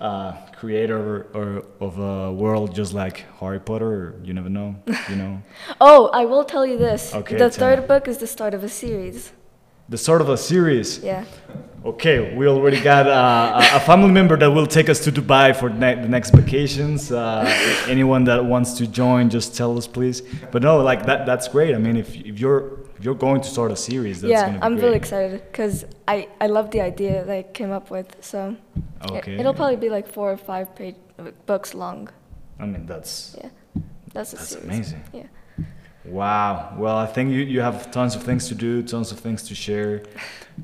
uh, 0.00 0.32
creator 0.58 1.26
or 1.32 1.64
of 1.80 1.98
a 1.98 2.30
world 2.32 2.74
just 2.74 2.92
like 2.92 3.24
Harry 3.40 3.60
Potter. 3.60 4.14
You 4.22 4.34
never 4.34 4.50
know, 4.50 4.76
you 5.08 5.16
know. 5.16 5.42
Oh, 5.80 6.10
I 6.12 6.26
will 6.26 6.44
tell 6.44 6.66
you 6.66 6.76
this. 6.76 7.14
Okay, 7.14 7.38
the 7.38 7.48
third 7.50 7.80
me. 7.80 7.86
book 7.86 8.08
is 8.08 8.18
the 8.18 8.26
start 8.26 8.52
of 8.52 8.62
a 8.62 8.68
series. 8.68 9.32
The 9.88 9.98
start 9.98 10.20
of 10.20 10.28
a 10.28 10.36
series. 10.36 10.98
Yeah. 11.00 11.24
Okay, 11.84 12.34
we 12.36 12.46
already 12.46 12.80
got 12.80 13.08
uh, 13.08 13.60
a 13.74 13.80
family 13.80 14.12
member 14.12 14.36
that 14.36 14.50
will 14.50 14.68
take 14.68 14.88
us 14.88 15.00
to 15.00 15.10
Dubai 15.10 15.54
for 15.54 15.68
ne- 15.68 15.96
the 16.00 16.08
next 16.08 16.30
vacations. 16.30 17.10
Uh, 17.10 17.44
anyone 17.88 18.22
that 18.24 18.44
wants 18.44 18.74
to 18.74 18.86
join, 18.86 19.28
just 19.28 19.56
tell 19.56 19.76
us, 19.76 19.88
please. 19.88 20.22
But 20.52 20.62
no, 20.62 20.78
like 20.78 21.06
that, 21.06 21.26
that's 21.26 21.48
great. 21.48 21.74
I 21.74 21.78
mean, 21.78 21.96
if, 21.96 22.14
if 22.14 22.38
you're 22.38 22.78
if 22.96 23.04
you're 23.04 23.16
going 23.16 23.40
to 23.40 23.48
start 23.48 23.72
a 23.72 23.76
series, 23.76 24.20
that's 24.20 24.30
yeah, 24.30 24.46
gonna 24.46 24.58
be 24.60 24.62
I'm 24.64 24.74
great. 24.74 24.84
really 24.84 24.96
excited 24.96 25.42
because 25.50 25.84
I, 26.06 26.28
I 26.40 26.46
love 26.46 26.70
the 26.70 26.80
idea 26.80 27.24
that 27.24 27.36
I 27.36 27.42
came 27.42 27.72
up 27.72 27.90
with. 27.90 28.16
So 28.20 28.56
it- 29.04 29.10
Okay. 29.10 29.34
it'll 29.36 29.52
probably 29.54 29.74
be 29.76 29.88
like 29.90 30.06
four 30.06 30.30
or 30.30 30.36
five 30.36 30.76
page 30.76 30.94
uh, 31.18 31.32
books 31.46 31.74
long. 31.74 32.08
I 32.60 32.66
mean, 32.66 32.86
that's 32.86 33.34
Yeah. 33.42 33.50
That's 34.14 34.32
a 34.34 34.36
that's 34.36 34.48
series. 34.50 34.64
amazing. 34.64 35.02
Yeah. 35.12 35.26
Wow. 36.04 36.74
Well, 36.76 36.96
I 36.96 37.06
think 37.06 37.30
you, 37.30 37.40
you 37.40 37.60
have 37.60 37.90
tons 37.92 38.16
of 38.16 38.24
things 38.24 38.48
to 38.48 38.54
do, 38.54 38.82
tons 38.82 39.12
of 39.12 39.20
things 39.20 39.44
to 39.44 39.54
share. 39.54 40.02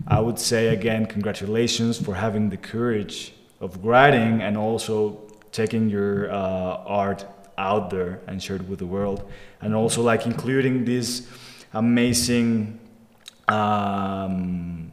I 0.07 0.21
would 0.21 0.39
say 0.39 0.69
again, 0.69 1.07
congratulations 1.07 1.97
for 2.01 2.15
having 2.15 2.51
the 2.51 2.57
courage 2.57 3.33
of 3.61 3.85
writing 3.85 4.43
and 4.43 4.57
also 4.57 5.21
taking 5.53 5.89
your 5.89 6.31
uh, 6.33 6.83
art 6.87 7.25
out 7.57 7.91
there 7.91 8.21
and 8.27 8.43
share 8.43 8.57
it 8.57 8.69
with 8.69 8.79
the 8.79 8.87
world, 8.87 9.29
and 9.61 9.75
also 9.75 10.03
like 10.03 10.27
including 10.27 10.85
these 10.85 11.29
amazing 11.73 12.79
um, 13.49 14.91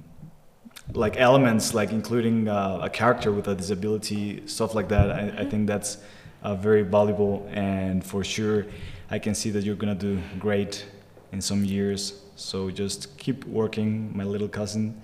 like 0.93 1.17
elements, 1.17 1.73
like 1.73 1.91
including 1.91 2.47
uh, 2.47 2.79
a 2.81 2.89
character 2.89 3.31
with 3.31 3.47
a 3.47 3.55
disability, 3.55 4.45
stuff 4.47 4.73
like 4.75 4.89
that. 4.89 5.12
I, 5.12 5.41
I 5.41 5.45
think 5.45 5.67
that's 5.67 5.97
uh, 6.43 6.55
very 6.55 6.84
valuable, 6.84 7.47
and 7.51 8.03
for 8.03 8.23
sure, 8.23 8.65
I 9.10 9.20
can 9.20 9.36
see 9.36 9.52
that 9.52 9.63
you're 9.63 9.76
gonna 9.76 9.96
do 9.96 10.20
great 10.39 10.86
in 11.32 11.41
some 11.41 11.63
years. 11.63 12.22
So 12.36 12.70
just 12.70 13.18
keep 13.18 13.46
working, 13.46 14.15
my 14.15 14.24
little 14.24 14.48
cousin. 14.50 15.02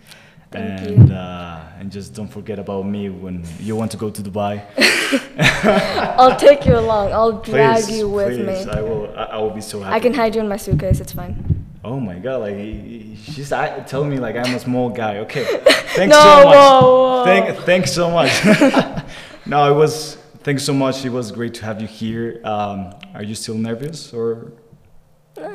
Thank 0.51 0.81
and 0.81 1.11
uh, 1.13 1.61
and 1.79 1.89
just 1.89 2.13
don't 2.13 2.27
forget 2.27 2.59
about 2.59 2.85
me 2.85 3.09
when 3.09 3.45
you 3.59 3.73
want 3.77 3.89
to 3.91 3.97
go 3.97 4.09
to 4.09 4.21
Dubai. 4.21 4.61
I'll 6.19 6.35
take 6.35 6.65
you 6.65 6.75
along. 6.77 7.13
I'll 7.13 7.39
drag 7.41 7.85
Please, 7.85 7.97
you 7.99 8.09
with 8.09 8.35
please, 8.35 8.65
me. 8.65 8.71
I 8.71 8.81
will. 8.81 9.13
I, 9.15 9.23
I 9.23 9.37
will 9.37 9.51
be 9.51 9.61
so 9.61 9.79
happy. 9.79 9.95
I 9.95 9.99
can 10.01 10.13
hide 10.13 10.35
you 10.35 10.41
in 10.41 10.49
my 10.49 10.57
suitcase. 10.57 10.99
It's 10.99 11.13
fine. 11.13 11.65
Oh 11.85 11.99
my 12.01 12.19
god! 12.19 12.41
Like 12.41 12.57
he- 12.57 13.15
he- 13.15 13.31
she's 13.31 13.53
I, 13.53 13.79
telling 13.81 14.09
me 14.09 14.17
like 14.19 14.35
I'm 14.35 14.53
a 14.53 14.59
small 14.59 14.89
guy. 14.89 15.19
Okay, 15.19 15.45
thanks 15.95 16.13
No, 16.13 16.21
so 16.21 16.43
much. 16.43 16.55
whoa, 16.55 16.81
whoa. 16.81 17.23
Thank, 17.25 17.57
thanks 17.65 17.93
so 17.93 18.11
much. 18.11 18.31
no, 19.45 19.71
it 19.71 19.75
was. 19.75 20.17
Thanks 20.43 20.63
so 20.63 20.73
much. 20.73 21.05
It 21.05 21.09
was 21.09 21.31
great 21.31 21.53
to 21.55 21.65
have 21.65 21.81
you 21.81 21.87
here. 21.87 22.41
Um, 22.43 22.93
are 23.13 23.23
you 23.23 23.35
still 23.35 23.55
nervous 23.55 24.11
or 24.13 24.53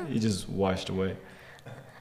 you 0.08 0.20
just 0.20 0.48
washed 0.48 0.88
away? 0.90 1.16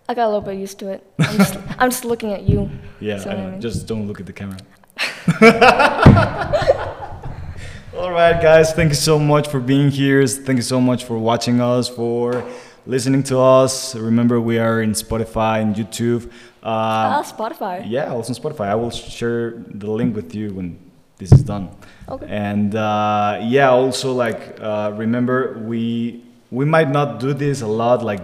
I 0.07 0.13
got 0.13 0.25
a 0.25 0.27
little 0.27 0.41
bit 0.41 0.57
used 0.59 0.77
to 0.79 0.89
it. 0.89 1.03
I'm 1.19 1.37
just, 1.37 1.57
I'm 1.79 1.89
just 1.89 2.05
looking 2.05 2.31
at 2.31 2.43
you. 2.43 2.69
Yeah, 2.99 3.17
So, 3.17 3.31
I 3.31 3.35
know. 3.35 3.47
um, 3.55 3.61
just 3.61 3.87
don't 3.87 4.07
look 4.07 4.19
at 4.19 4.27
the 4.27 4.33
camera. 4.33 4.57
All 7.97 8.11
right, 8.11 8.39
guys. 8.41 8.73
Thank 8.73 8.89
you 8.89 8.95
so 8.95 9.17
much 9.17 9.47
for 9.47 9.59
being 9.59 9.89
here. 9.89 10.25
Thank 10.27 10.57
you 10.57 10.61
so 10.63 10.79
much 10.79 11.05
for 11.05 11.17
watching 11.17 11.59
us, 11.61 11.89
for 11.89 12.45
listening 12.85 13.23
to 13.23 13.39
us. 13.39 13.95
Remember, 13.95 14.39
we 14.39 14.59
are 14.59 14.81
in 14.83 14.91
Spotify 14.91 15.61
and 15.61 15.75
YouTube. 15.75 16.29
Ah, 16.61 17.17
Um, 17.19 17.23
Spotify. 17.23 17.83
yeah, 17.87 18.11
also 18.13 18.33
on 18.33 18.39
Spotify. 18.39 18.67
I 18.67 18.75
will 18.75 18.91
share 18.91 19.63
the 19.69 19.89
link 19.89 20.15
with 20.15 20.35
you 20.35 20.53
when 20.53 20.77
this 21.17 21.32
is 21.32 21.43
done. 21.43 21.69
Okay. 22.10 22.25
And 22.30 22.75
uh, 22.75 23.39
yeah, 23.41 23.69
also 23.69 24.13
like 24.13 24.60
uh, 24.60 24.91
remember 24.95 25.60
we 25.65 26.23
we 26.51 26.65
might 26.65 26.89
not 26.89 27.19
do 27.19 27.34
this 27.34 27.62
a 27.62 27.67
lot, 27.67 28.04
like 28.04 28.21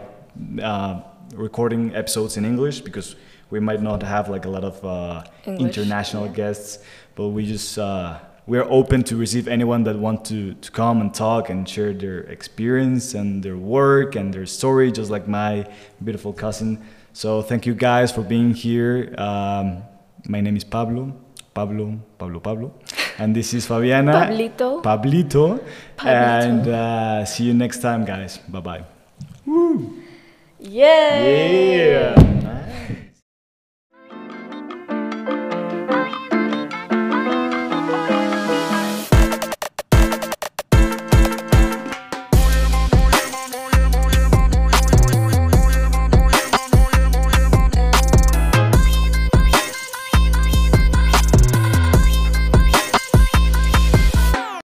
uh, 0.61 1.01
recording 1.35 1.95
episodes 1.95 2.37
in 2.37 2.45
English 2.45 2.81
because 2.81 3.15
we 3.49 3.59
might 3.59 3.81
not 3.81 4.03
have 4.03 4.29
like 4.29 4.45
a 4.45 4.49
lot 4.49 4.63
of 4.63 4.83
uh, 4.85 5.23
international 5.45 6.27
yeah. 6.27 6.33
guests. 6.33 6.79
But 7.15 7.29
we 7.29 7.45
just 7.45 7.77
uh, 7.77 8.19
we're 8.45 8.67
open 8.69 9.03
to 9.03 9.15
receive 9.15 9.47
anyone 9.47 9.83
that 9.83 9.97
want 9.97 10.25
to 10.25 10.53
to 10.55 10.71
come 10.71 11.01
and 11.01 11.13
talk 11.13 11.49
and 11.49 11.67
share 11.67 11.93
their 11.93 12.19
experience 12.21 13.13
and 13.13 13.43
their 13.43 13.57
work 13.57 14.15
and 14.15 14.33
their 14.33 14.45
story, 14.45 14.91
just 14.91 15.09
like 15.09 15.27
my 15.27 15.65
beautiful 16.03 16.33
cousin. 16.33 16.79
So 17.13 17.41
thank 17.41 17.65
you 17.65 17.75
guys 17.75 18.11
for 18.11 18.21
being 18.21 18.53
here. 18.53 19.13
Um, 19.17 19.83
my 20.27 20.39
name 20.39 20.55
is 20.55 20.63
Pablo. 20.63 21.13
Pablo, 21.53 21.99
Pablo, 22.17 22.39
Pablo. 22.39 22.71
And 23.17 23.35
this 23.35 23.53
is 23.53 23.67
Fabiana. 23.67 24.13
Pablito. 24.13 24.81
Pablito. 24.81 25.59
Pablito. 25.97 26.07
And 26.07 26.67
uh, 26.67 27.25
see 27.25 27.45
you 27.45 27.53
next 27.53 27.81
time, 27.81 28.05
guys. 28.05 28.39
Bye 28.47 28.59
bye. 28.59 28.83
Yay! 30.59 31.91
Yeah. 31.91 32.30